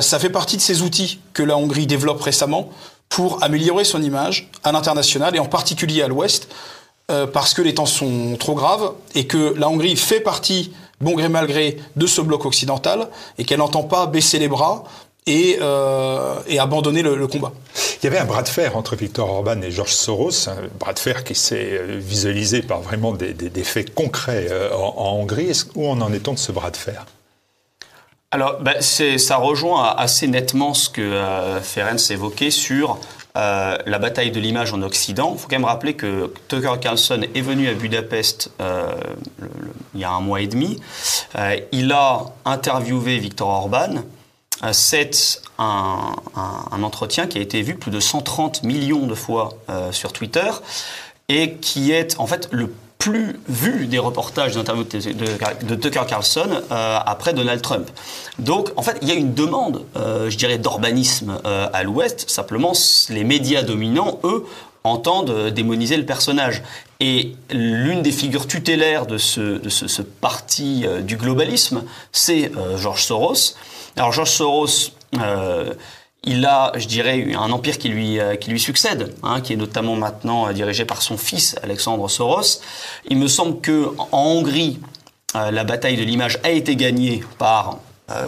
ça 0.00 0.20
fait 0.20 0.30
partie 0.30 0.56
de 0.56 0.62
ces 0.62 0.82
outils 0.82 1.18
que 1.32 1.42
la 1.42 1.56
Hongrie 1.56 1.88
développe 1.88 2.22
récemment 2.22 2.70
pour 3.14 3.42
améliorer 3.42 3.84
son 3.84 4.02
image 4.02 4.50
à 4.64 4.72
l'international 4.72 5.36
et 5.36 5.38
en 5.38 5.46
particulier 5.46 6.02
à 6.02 6.08
l'Ouest, 6.08 6.48
parce 7.32 7.52
que 7.52 7.60
les 7.60 7.74
temps 7.74 7.84
sont 7.84 8.36
trop 8.38 8.54
graves 8.54 8.92
et 9.14 9.26
que 9.26 9.54
la 9.58 9.68
Hongrie 9.68 9.96
fait 9.96 10.20
partie, 10.20 10.72
bon 11.00 11.12
gré 11.12 11.28
mal 11.28 11.46
gré, 11.46 11.76
de 11.96 12.06
ce 12.06 12.22
bloc 12.22 12.46
occidental 12.46 13.08
et 13.36 13.44
qu'elle 13.44 13.58
n'entend 13.58 13.82
pas 13.82 14.06
baisser 14.06 14.38
les 14.38 14.48
bras 14.48 14.84
et, 15.26 15.58
et 16.46 16.58
abandonner 16.58 17.02
le 17.02 17.26
combat. 17.26 17.52
Il 18.02 18.06
y 18.06 18.08
avait 18.08 18.18
un 18.18 18.24
bras 18.24 18.42
de 18.42 18.48
fer 18.48 18.76
entre 18.76 18.96
Viktor 18.96 19.30
Orban 19.30 19.62
et 19.62 19.70
Georges 19.70 19.94
Soros, 19.94 20.48
un 20.48 20.56
bras 20.80 20.92
de 20.92 20.98
fer 20.98 21.22
qui 21.22 21.36
s'est 21.36 21.78
euh, 21.78 21.98
visualisé 22.00 22.60
par 22.60 22.80
vraiment 22.80 23.12
des, 23.12 23.32
faits 23.62 23.94
concrets 23.94 24.48
euh, 24.50 24.74
en, 24.74 25.20
Hongrie. 25.20 25.62
Où 25.76 25.88
en 25.88 26.00
en 26.00 26.12
est-on 26.12 26.32
de 26.32 26.38
ce 26.40 26.50
bras 26.50 26.72
de 26.72 26.76
fer? 26.76 27.06
Alors, 28.32 28.60
ben, 28.60 28.80
ça 28.80 29.36
rejoint 29.36 29.94
assez 29.96 30.26
nettement 30.26 30.74
ce 30.74 30.88
que 30.88 31.00
euh, 31.00 31.60
Ferenc 31.60 32.10
évoquait 32.10 32.50
sur 32.50 32.98
la 33.34 33.98
bataille 33.98 34.30
de 34.30 34.40
l'image 34.40 34.74
en 34.74 34.82
Occident. 34.82 35.32
Il 35.34 35.40
faut 35.40 35.48
quand 35.48 35.56
même 35.56 35.64
rappeler 35.64 35.94
que 35.94 36.32
Tucker 36.48 36.74
Carlson 36.80 37.22
est 37.34 37.40
venu 37.40 37.66
à 37.68 37.72
Budapest 37.72 38.50
il 39.94 40.00
y 40.00 40.04
a 40.04 40.10
un 40.10 40.20
mois 40.20 40.42
et 40.42 40.48
demi. 40.48 40.78
il 41.72 41.92
a 41.92 42.26
interviewé 42.44 43.16
Viktor 43.16 43.48
Orban. 43.48 44.02
C'est 44.72 45.40
un, 45.58 46.82
entretien 46.82 47.26
qui 47.26 47.38
a 47.38 47.40
été 47.40 47.62
vu 47.62 47.74
plus 47.74 47.90
de 47.90 48.00
130 48.00 48.62
millions 48.62 49.06
de 49.06 49.14
fois 49.14 49.54
euh, 49.68 49.92
sur 49.92 50.12
Twitter 50.12 50.50
et 51.28 51.54
qui 51.54 51.92
est 51.92 52.18
en 52.18 52.26
fait 52.26 52.48
le 52.50 52.72
plus 53.02 53.40
vu 53.48 53.86
des 53.86 53.98
reportages 53.98 54.54
d'interviews 54.54 54.84
de, 54.84 55.74
Tucker 55.74 56.02
Carlson 56.06 56.48
euh, 56.70 56.98
après 57.04 57.34
Donald 57.34 57.60
Trump. 57.60 57.90
Donc, 58.38 58.70
en 58.76 58.82
fait, 58.82 58.96
il 59.02 59.08
y 59.08 59.10
a 59.10 59.14
une 59.14 59.34
demande, 59.34 59.84
euh, 59.96 60.30
je 60.30 60.38
dirais, 60.38 60.56
d'urbanisme 60.56 61.40
à 61.44 61.82
l'Ouest. 61.82 62.30
Simplement, 62.30 62.72
les 63.08 63.24
médias 63.24 63.62
dominants, 63.62 64.20
eux, 64.22 64.46
entendent 64.84 65.48
démoniser 65.48 65.96
le 65.96 66.06
personnage. 66.06 66.62
Et 67.00 67.34
l'une 67.50 68.02
des 68.02 68.12
figures 68.12 68.46
tutélaires 68.46 69.06
de 69.06 69.18
ce, 69.18 69.68
ce 69.68 70.02
parti 70.02 70.86
du 71.02 71.16
globalisme, 71.16 71.82
c'est 72.12 72.52
George 72.76 73.04
Soros. 73.04 73.56
Alors 73.96 74.12
George 74.12 74.30
Soros, 74.30 74.92
euh, 75.20 75.74
il 76.24 76.44
a, 76.46 76.72
je 76.76 76.86
dirais, 76.86 77.34
un 77.34 77.50
empire 77.50 77.78
qui 77.78 77.88
lui, 77.88 78.20
euh, 78.20 78.36
qui 78.36 78.50
lui 78.50 78.60
succède, 78.60 79.14
hein, 79.22 79.40
qui 79.40 79.52
est 79.52 79.56
notamment 79.56 79.96
maintenant 79.96 80.48
euh, 80.48 80.52
dirigé 80.52 80.84
par 80.84 81.02
son 81.02 81.16
fils, 81.16 81.56
Alexandre 81.62 82.08
Soros. 82.08 82.60
Il 83.08 83.18
me 83.18 83.28
semble 83.28 83.60
que 83.60 83.88
en 83.98 84.08
Hongrie, 84.12 84.80
la 85.34 85.64
bataille 85.64 85.96
de 85.96 86.02
l'image 86.02 86.38
a 86.44 86.50
été 86.50 86.76
gagnée 86.76 87.24
par 87.38 87.78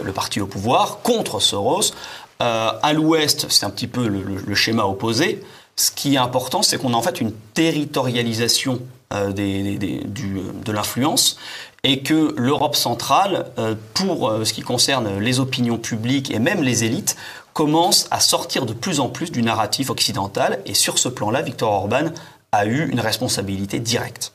le 0.02 0.10
parti 0.12 0.40
au 0.40 0.46
pouvoir 0.46 1.00
contre 1.02 1.38
Soros. 1.38 1.92
à 2.40 2.92
l'ouest, 2.94 3.44
c'est 3.50 3.66
un 3.66 3.70
petit 3.70 3.88
peu 3.88 4.08
le, 4.08 4.54
schéma 4.54 4.84
opposé. 4.84 5.44
Ce 5.76 5.90
qui 5.90 6.14
est 6.14 6.18
important, 6.18 6.62
c'est 6.62 6.78
qu'on 6.78 6.94
a 6.94 6.96
en 6.96 7.02
fait 7.02 7.20
une 7.20 7.32
territorialisation 7.52 8.80
de 9.10 10.72
l'influence 10.72 11.36
et 11.84 12.00
que 12.00 12.34
l'Europe 12.36 12.74
centrale, 12.74 13.46
euh, 13.58 13.74
pour 13.92 14.28
euh, 14.28 14.44
ce 14.44 14.54
qui 14.54 14.62
concerne 14.62 15.18
les 15.18 15.38
opinions 15.38 15.76
publiques 15.76 16.30
et 16.30 16.38
même 16.38 16.62
les 16.62 16.82
élites, 16.82 17.16
commence 17.54 18.06
à 18.10 18.20
sortir 18.20 18.66
de 18.66 18.74
plus 18.74 19.00
en 19.00 19.08
plus 19.08 19.32
du 19.32 19.42
narratif 19.42 19.88
occidental. 19.88 20.60
Et 20.66 20.74
sur 20.74 20.98
ce 20.98 21.08
plan-là, 21.08 21.40
Viktor 21.40 21.72
Orban 21.72 22.10
a 22.52 22.66
eu 22.66 22.86
une 22.90 23.00
responsabilité 23.00 23.80
directe. 23.80 24.32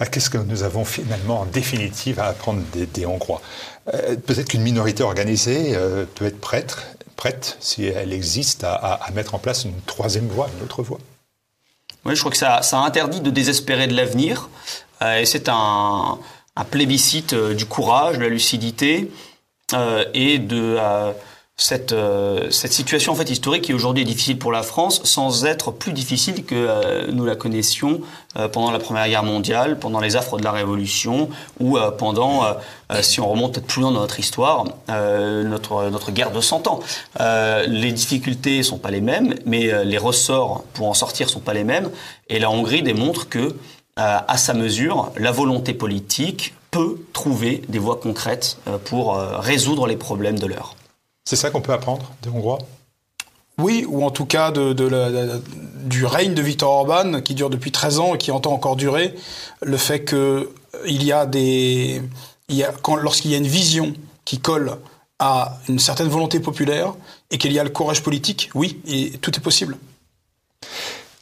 Ah, 0.00 0.06
qu'est-ce 0.06 0.30
que 0.30 0.38
nous 0.38 0.62
avons 0.62 0.84
finalement 0.84 1.40
en 1.40 1.44
définitive 1.44 2.18
à 2.18 2.26
apprendre 2.26 2.62
des, 2.72 3.06
Hongrois? 3.06 3.42
Euh, 3.92 4.16
Peut-être 4.16 4.48
qu'une 4.48 4.62
minorité 4.62 5.02
organisée 5.02 5.76
peut 6.14 6.24
être 6.26 6.40
prête, 6.40 6.76
prête, 7.16 7.58
si 7.60 7.84
elle 7.84 8.12
existe, 8.12 8.64
à, 8.64 9.00
mettre 9.14 9.34
en 9.34 9.38
place 9.38 9.64
une 9.64 9.80
troisième 9.82 10.28
voie, 10.28 10.48
une 10.56 10.64
autre 10.64 10.82
voie. 10.82 10.98
Oui, 12.04 12.14
je 12.14 12.20
crois 12.20 12.32
que 12.32 12.38
ça, 12.38 12.62
ça 12.62 12.78
interdit 12.78 13.20
de 13.20 13.30
désespérer 13.30 13.86
de 13.86 13.94
l'avenir. 13.94 14.48
et 15.00 15.24
c'est 15.24 15.48
un, 15.48 16.18
un 16.56 16.64
plébiscite 16.64 17.32
euh, 17.32 17.54
du 17.54 17.66
courage, 17.66 18.18
de 18.18 18.22
la 18.22 18.28
lucidité 18.28 19.10
euh, 19.74 20.04
et 20.14 20.38
de 20.38 20.76
euh, 21.92 22.48
cette, 22.50 22.52
cette 22.52 22.72
situation 22.72 23.12
en 23.12 23.14
fait 23.14 23.30
historique 23.30 23.62
qui 23.62 23.74
aujourd'hui 23.74 24.02
est 24.02 24.06
difficile 24.06 24.38
pour 24.38 24.52
la 24.52 24.62
France 24.62 25.02
sans 25.04 25.44
être 25.44 25.70
plus 25.70 25.92
difficile 25.92 26.44
que 26.44 27.10
nous 27.10 27.24
la 27.24 27.36
connaissions 27.36 28.00
pendant 28.52 28.70
la 28.70 28.78
Première 28.78 29.06
Guerre 29.08 29.22
mondiale, 29.22 29.78
pendant 29.78 30.00
les 30.00 30.16
affres 30.16 30.38
de 30.38 30.44
la 30.44 30.50
Révolution 30.50 31.28
ou 31.60 31.78
pendant, 31.98 32.42
si 33.02 33.20
on 33.20 33.28
remonte 33.28 33.54
peut-être 33.54 33.66
plus 33.66 33.82
loin 33.82 33.92
dans 33.92 34.00
notre 34.00 34.18
histoire, 34.18 34.64
notre, 34.88 35.90
notre 35.90 36.10
guerre 36.10 36.32
de 36.32 36.40
100 36.40 36.66
ans. 36.66 36.80
les 37.20 37.92
difficultés 37.92 38.62
sont 38.62 38.78
pas 38.78 38.90
les 38.90 39.02
mêmes, 39.02 39.34
mais 39.44 39.84
les 39.84 39.98
ressorts 39.98 40.64
pour 40.72 40.88
en 40.88 40.94
sortir 40.94 41.28
sont 41.28 41.40
pas 41.40 41.54
les 41.54 41.64
mêmes. 41.64 41.90
Et 42.28 42.38
la 42.38 42.50
Hongrie 42.50 42.82
démontre 42.82 43.28
que 43.28 43.54
euh, 43.98 44.18
à 44.26 44.36
sa 44.38 44.54
mesure, 44.54 45.12
la 45.18 45.32
volonté 45.32 45.74
politique 45.74 46.54
peut 46.70 46.96
trouver 47.12 47.62
des 47.68 47.78
voies 47.78 48.00
concrètes 48.00 48.56
euh, 48.66 48.78
pour 48.78 49.18
euh, 49.18 49.38
résoudre 49.38 49.86
les 49.86 49.96
problèmes 49.96 50.38
de 50.38 50.46
l'heure. 50.46 50.76
C'est 51.24 51.36
ça 51.36 51.50
qu'on 51.50 51.60
peut 51.60 51.72
apprendre 51.72 52.10
des 52.22 52.28
Hongrois? 52.30 52.58
Oui, 53.58 53.84
ou 53.88 54.04
en 54.04 54.10
tout 54.10 54.26
cas 54.26 54.50
de, 54.50 54.72
du 55.84 56.04
règne 56.04 56.34
de 56.34 56.42
Viktor 56.42 56.70
Orban, 56.70 57.20
qui 57.20 57.34
dure 57.34 57.50
depuis 57.50 57.70
13 57.70 57.98
ans 57.98 58.14
et 58.14 58.18
qui 58.18 58.30
entend 58.30 58.52
encore 58.52 58.76
durer, 58.76 59.14
le 59.60 59.76
fait 59.76 60.04
qu'il 60.04 61.02
y 61.02 61.12
a 61.12 61.26
des... 61.26 62.02
lorsqu'il 63.02 63.30
y 63.30 63.34
a 63.34 63.38
une 63.38 63.46
vision 63.46 63.92
qui 64.24 64.38
colle 64.38 64.78
à 65.18 65.58
une 65.68 65.78
certaine 65.78 66.08
volonté 66.08 66.40
populaire 66.40 66.94
et 67.30 67.38
qu'il 67.38 67.52
y 67.52 67.58
a 67.58 67.64
le 67.64 67.70
courage 67.70 68.02
politique, 68.02 68.50
oui, 68.54 68.80
et 68.86 69.10
tout 69.18 69.36
est 69.36 69.40
possible. 69.40 69.76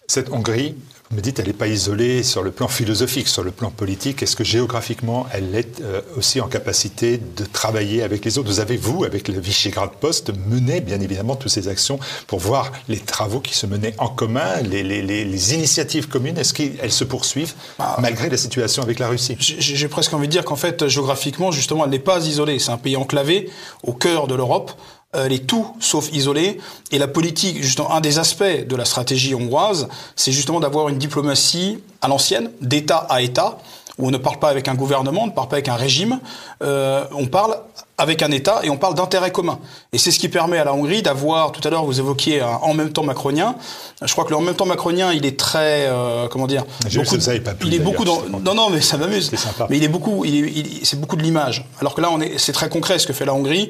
Cette 0.06 0.30
Hongrie, 0.30 0.76
Vous 1.10 1.16
me 1.16 1.22
dites, 1.22 1.40
elle 1.40 1.48
n'est 1.48 1.52
pas 1.52 1.66
isolée 1.66 2.22
sur 2.22 2.44
le 2.44 2.52
plan 2.52 2.68
philosophique, 2.68 3.26
sur 3.26 3.42
le 3.42 3.50
plan 3.50 3.72
politique. 3.72 4.22
Est-ce 4.22 4.36
que 4.36 4.44
géographiquement, 4.44 5.26
elle 5.32 5.52
est 5.56 5.80
euh, 5.80 6.02
aussi 6.16 6.40
en 6.40 6.46
capacité 6.46 7.18
de 7.18 7.44
travailler 7.44 8.04
avec 8.04 8.24
les 8.24 8.38
autres? 8.38 8.48
Vous 8.48 8.60
avez, 8.60 8.76
vous, 8.76 9.02
avec 9.02 9.26
le 9.26 9.40
Visegrad 9.40 9.90
Post, 9.90 10.30
mené 10.46 10.80
bien 10.80 11.00
évidemment 11.00 11.34
toutes 11.34 11.50
ces 11.50 11.66
actions 11.66 11.98
pour 12.28 12.38
voir 12.38 12.70
les 12.88 13.00
travaux 13.00 13.40
qui 13.40 13.56
se 13.56 13.66
menaient 13.66 13.92
en 13.98 14.06
commun, 14.06 14.60
les, 14.62 15.54
initiatives 15.54 16.06
communes. 16.06 16.38
Est-ce 16.38 16.54
qu'elles 16.54 16.92
se 16.92 17.02
poursuivent 17.02 17.54
bah, 17.76 17.96
malgré 18.00 18.30
la 18.30 18.36
situation 18.36 18.84
avec 18.84 19.00
la 19.00 19.08
Russie? 19.08 19.36
J'ai 19.40 19.88
presque 19.88 20.14
envie 20.14 20.28
de 20.28 20.32
dire 20.32 20.44
qu'en 20.44 20.54
fait, 20.54 20.86
géographiquement, 20.86 21.50
justement, 21.50 21.86
elle 21.86 21.90
n'est 21.90 21.98
pas 21.98 22.24
isolée. 22.24 22.60
C'est 22.60 22.70
un 22.70 22.78
pays 22.78 22.94
enclavé 22.94 23.50
au 23.82 23.94
cœur 23.94 24.28
de 24.28 24.36
l'Europe 24.36 24.70
elle 25.12 25.32
est 25.32 25.46
tout 25.46 25.66
sauf 25.80 26.12
isolée. 26.12 26.58
Et 26.92 26.98
la 26.98 27.08
politique, 27.08 27.62
justement, 27.62 27.92
un 27.92 28.00
des 28.00 28.18
aspects 28.18 28.44
de 28.44 28.76
la 28.76 28.84
stratégie 28.84 29.34
hongroise, 29.34 29.88
c'est 30.16 30.32
justement 30.32 30.60
d'avoir 30.60 30.88
une 30.88 30.98
diplomatie 30.98 31.78
à 32.00 32.08
l'ancienne, 32.08 32.50
d'État 32.60 33.06
à 33.08 33.20
État, 33.20 33.58
où 33.98 34.06
on 34.06 34.10
ne 34.10 34.16
parle 34.16 34.38
pas 34.38 34.48
avec 34.48 34.68
un 34.68 34.74
gouvernement, 34.74 35.24
on 35.24 35.26
ne 35.26 35.32
parle 35.32 35.48
pas 35.48 35.56
avec 35.56 35.68
un 35.68 35.74
régime, 35.74 36.20
euh, 36.62 37.04
on 37.12 37.26
parle 37.26 37.56
avec 37.98 38.22
un 38.22 38.30
État 38.30 38.60
et 38.62 38.70
on 38.70 38.78
parle 38.78 38.94
d'intérêt 38.94 39.30
commun. 39.30 39.58
Et 39.92 39.98
c'est 39.98 40.10
ce 40.10 40.18
qui 40.18 40.30
permet 40.30 40.56
à 40.56 40.64
la 40.64 40.72
Hongrie 40.72 41.02
d'avoir, 41.02 41.52
tout 41.52 41.60
à 41.66 41.70
l'heure 41.70 41.84
vous 41.84 42.00
évoquiez 42.00 42.40
un 42.40 42.48
en 42.62 42.72
même 42.72 42.92
temps 42.92 43.02
macronien, 43.02 43.56
je 44.00 44.10
crois 44.12 44.24
que 44.24 44.30
le 44.30 44.36
en 44.36 44.40
même 44.40 44.54
temps 44.54 44.64
macronien, 44.64 45.12
il 45.12 45.26
est 45.26 45.38
très, 45.38 45.86
euh, 45.86 46.28
comment 46.28 46.46
dire, 46.46 46.64
beaucoup, 46.94 47.20
ça, 47.20 47.38
pas 47.40 47.52
il 47.62 47.74
est 47.74 47.78
beaucoup 47.78 48.06
dans, 48.06 48.22
non 48.42 48.54
non 48.54 48.70
mais 48.70 48.80
ça 48.80 48.96
m'amuse, 48.96 49.30
mais 49.68 49.76
il 49.76 49.84
est 49.84 49.88
beaucoup, 49.88 50.24
il 50.24 50.80
c'est 50.82 50.98
beaucoup 50.98 51.16
de 51.16 51.22
l'image. 51.22 51.66
Alors 51.80 51.94
que 51.94 52.00
là 52.00 52.08
on 52.10 52.20
est, 52.20 52.38
c'est 52.38 52.52
très 52.52 52.70
concret 52.70 52.98
ce 52.98 53.06
que 53.06 53.12
fait 53.12 53.26
la 53.26 53.34
Hongrie. 53.34 53.68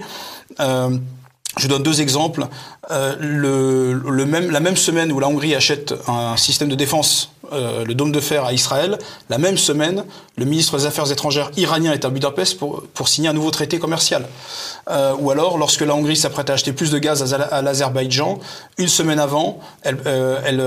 Euh, 0.61 0.91
je 1.57 1.67
donne 1.67 1.83
deux 1.83 2.01
exemples. 2.01 2.47
Euh, 2.91 3.17
le, 3.19 4.25
même, 4.25 4.51
la 4.51 4.61
même 4.61 4.77
semaine 4.77 5.11
où 5.11 5.19
la 5.19 5.29
Hongrie 5.29 5.55
achète 5.55 5.95
un 6.07 6.37
système 6.37 6.69
de 6.69 6.77
défense, 6.77 7.33
euh, 7.53 7.85
le 7.85 7.95
dôme 7.95 8.13
de 8.13 8.21
fer 8.21 8.45
à 8.45 8.53
Israël, 8.53 8.99
la 9.29 9.39
même 9.39 9.59
semaine, 9.59 10.05
le 10.37 10.45
ministre 10.45 10.79
des 10.79 10.87
Affaires 10.87 11.11
étrangères 11.11 11.51
iranien 11.57 11.93
est 11.93 12.05
à 12.05 12.11
Budapest 12.11 12.57
pour, 12.59 12.85
pour 12.95 13.09
signer 13.09 13.29
un 13.29 13.33
nouveau 13.33 13.51
traité 13.51 13.81
commercial. 13.81 14.29
Euh, 14.89 15.15
ou 15.19 15.33
alors, 15.33 15.59
lorsque 15.59 15.81
la 15.81 15.95
Hongrie 15.95 16.17
s'apprête 16.17 16.51
à 16.51 16.53
acheter 16.53 16.73
plus 16.73 16.93
de 16.93 16.99
gaz 16.99 17.35
à, 17.35 17.63
l'Azerbaïdjan, 17.63 18.39
une 18.79 18.89
semaine 18.89 19.19
avant, 19.19 19.59
elle, 19.83 19.99
elle, 20.07 20.61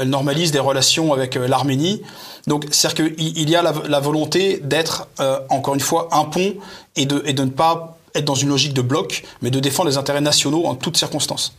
elle, 0.00 0.08
normalise 0.08 0.52
des 0.52 0.58
relations 0.58 1.12
avec 1.12 1.34
l'Arménie. 1.34 2.00
Donc, 2.46 2.64
c'est-à-dire 2.70 3.14
qu'il 3.14 3.50
y 3.50 3.56
a 3.56 3.62
la, 3.62 3.74
la 3.88 4.00
volonté 4.00 4.60
d'être, 4.64 5.06
encore 5.50 5.74
une 5.74 5.80
fois, 5.80 6.08
un 6.12 6.24
pont 6.24 6.54
et 6.96 7.04
de, 7.04 7.22
et 7.26 7.34
de 7.34 7.44
ne 7.44 7.50
pas 7.50 7.99
être 8.14 8.24
dans 8.24 8.34
une 8.34 8.48
logique 8.48 8.74
de 8.74 8.82
bloc, 8.82 9.24
mais 9.42 9.50
de 9.50 9.60
défendre 9.60 9.88
les 9.88 9.96
intérêts 9.96 10.20
nationaux 10.20 10.66
en 10.66 10.74
toutes 10.74 10.96
circonstances. 10.96 11.54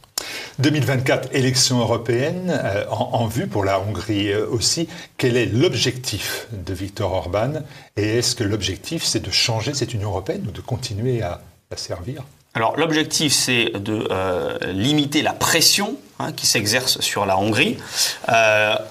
2024, 0.59 1.29
élection 1.33 1.79
européenne 1.79 2.51
euh, 2.63 2.85
en, 2.89 3.25
vue 3.27 3.47
pour 3.47 3.63
la 3.63 3.79
Hongrie 3.79 4.31
euh, 4.31 4.45
aussi. 4.47 4.87
Quel 5.17 5.37
est 5.37 5.45
l'objectif 5.45 6.47
de 6.51 6.73
Viktor 6.73 7.11
Orban 7.11 7.53
Et 7.97 8.19
est-ce 8.19 8.35
que 8.35 8.43
l'objectif, 8.43 9.03
c'est 9.03 9.19
de 9.19 9.31
changer 9.31 9.73
cette 9.73 9.93
Union 9.93 10.09
européenne 10.09 10.45
ou 10.47 10.51
de 10.51 10.61
continuer 10.61 11.21
à 11.21 11.41
la 11.69 11.77
servir? 11.77 12.23
Alors 12.53 12.77
l'objectif, 12.77 13.33
c'est 13.33 13.71
de 13.79 14.07
euh, 14.11 14.57
limiter 14.73 15.21
la 15.21 15.33
pression 15.33 15.95
hein, 16.19 16.33
qui 16.33 16.45
s'exerce 16.45 16.99
sur 16.99 17.25
la 17.25 17.37
Hongrie. 17.37 17.77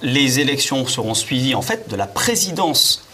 les 0.03 0.41
élections 0.41 0.87
seront 0.87 1.15
suivies 1.15 1.55
en 1.55 1.63
fait 1.63 1.89
de 1.91 1.97
la 1.97 2.07
présidence 2.07 3.05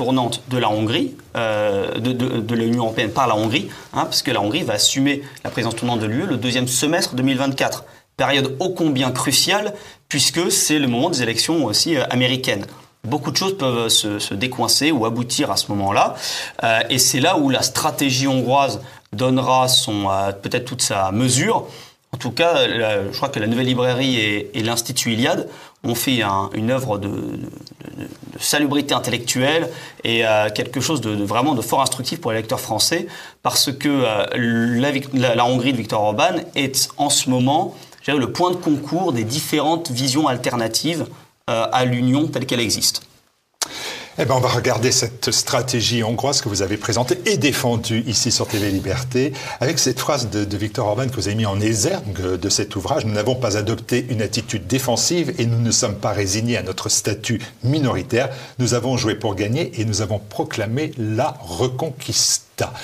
tournante 0.00 0.42
de 0.48 0.56
la 0.56 0.70
Hongrie, 0.70 1.14
euh, 1.36 1.98
de, 1.98 2.54
l'Union 2.54 2.84
européenne 2.84 3.10
par 3.10 3.26
la 3.26 3.36
Hongrie, 3.36 3.68
hein, 3.92 4.04
parce 4.04 4.22
que 4.22 4.30
la 4.30 4.40
Hongrie 4.40 4.62
va 4.62 4.72
assumer 4.72 5.20
la 5.44 5.50
présidence 5.50 5.76
tournante 5.76 6.00
de 6.00 6.06
l'UE 6.06 6.24
le 6.24 6.38
deuxième 6.38 6.66
semestre 6.68 7.14
2024. 7.14 7.84
Période 8.16 8.56
ô 8.60 8.70
combien 8.70 9.10
cruciale, 9.10 9.74
puisque 10.08 10.50
c'est 10.50 10.78
le 10.78 10.88
moment 10.88 11.10
des 11.10 11.22
élections 11.22 11.66
aussi 11.66 11.96
euh, 11.96 12.04
américaines. 12.08 12.64
Beaucoup 13.04 13.30
de 13.30 13.36
choses 13.36 13.58
peuvent 13.58 13.88
se, 13.88 14.32
décoincer 14.32 14.90
ou 14.90 15.04
aboutir 15.04 15.50
à 15.50 15.58
ce 15.58 15.68
moment-là. 15.68 16.14
Euh, 16.64 16.80
et 16.88 16.98
c'est 16.98 17.20
là 17.20 17.36
où 17.36 17.50
la 17.50 17.60
stratégie 17.60 18.26
hongroise 18.26 18.80
donnera 19.12 19.68
son 19.68 20.08
peut-être 20.40 20.64
toute 20.64 20.80
sa 20.80 21.12
mesure. 21.12 21.66
En 22.12 22.16
tout 22.16 22.30
cas, 22.30 22.66
je 22.66 23.16
crois 23.16 23.28
que 23.28 23.38
la 23.38 23.46
nouvelle 23.46 23.66
librairie 23.66 24.16
et, 24.18 24.62
l'Institut 24.62 25.12
Iliade 25.12 25.48
ont 25.82 25.94
fait 25.94 26.22
une 26.54 26.70
œuvre 26.70 26.98
de, 26.98 27.10
salubrité 28.38 28.94
intellectuelle 28.94 29.70
et 30.04 30.26
euh, 30.26 30.48
quelque 30.50 30.80
chose 30.80 31.00
de, 31.00 31.10
vraiment 31.10 31.54
de 31.54 31.62
fort 31.62 31.82
instructif 31.82 32.20
pour 32.20 32.32
les 32.32 32.38
lecteurs 32.38 32.60
français 32.60 33.06
parce 33.42 33.70
que 33.72 33.88
euh, 33.88 34.92
la, 35.12 35.44
Hongrie 35.44 35.72
de 35.72 35.78
Viktor 35.78 36.02
Orban 36.02 36.36
est 36.54 36.88
en 36.96 37.10
ce 37.10 37.28
moment 37.28 37.74
le 38.18 38.32
point 38.32 38.50
de 38.50 38.56
concours 38.56 39.12
des 39.12 39.24
différentes 39.24 39.90
visions 39.90 40.26
alternatives 40.28 41.06
euh, 41.48 41.66
à 41.72 41.84
l'Union 41.84 42.26
telle 42.26 42.46
qu'elle 42.46 42.60
existe. 42.60 43.02
Eh 44.22 44.26
ben, 44.26 44.34
on 44.34 44.40
va 44.40 44.50
regarder 44.50 44.92
cette 44.92 45.30
stratégie 45.30 46.02
hongroise 46.02 46.42
que 46.42 46.50
vous 46.50 46.60
avez 46.60 46.76
présentée 46.76 47.18
et 47.24 47.38
défendue 47.38 48.04
ici 48.06 48.30
sur 48.30 48.46
TV 48.46 48.70
Liberté, 48.70 49.32
avec 49.60 49.78
cette 49.78 49.98
phrase 49.98 50.28
de, 50.28 50.56
Victor 50.58 50.88
Orban 50.88 51.08
que 51.08 51.14
vous 51.14 51.28
avez 51.28 51.36
mis 51.36 51.46
en 51.46 51.58
exergue 51.58 52.36
de 52.36 52.48
cet 52.50 52.76
ouvrage. 52.76 53.06
Nous 53.06 53.14
n'avons 53.14 53.34
pas 53.34 53.56
adopté 53.56 54.04
une 54.10 54.20
attitude 54.20 54.66
défensive 54.66 55.32
et 55.38 55.46
nous 55.46 55.58
ne 55.58 55.70
sommes 55.70 55.94
pas 55.94 56.12
résignés 56.12 56.58
à 56.58 56.62
notre 56.62 56.90
statut 56.90 57.40
minoritaire. 57.64 58.28
Nous 58.58 58.74
avons 58.74 58.98
joué 58.98 59.14
pour 59.14 59.36
gagner 59.36 59.80
et 59.80 59.86
nous 59.86 60.02
avons 60.02 60.18
proclamé 60.18 60.92
la 60.98 61.38
reconquista. 61.40 62.74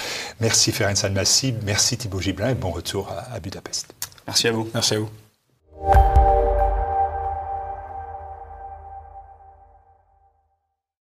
Merci 0.40 0.72
Ferenc 0.72 1.05
Almassi, 1.05 1.55
merci 1.66 1.99
Thibaut 1.99 2.22
Giblin 2.22 2.49
et 2.49 2.55
bon 2.55 2.70
retour 2.70 3.11
à, 3.11 3.35
à 3.35 3.40
Budapest. 3.40 3.88
Merci 4.27 4.49
à 4.49 4.53
vous. 4.53 4.70
Merci 4.72 4.94
à 4.94 5.01
vous. 5.01 6.36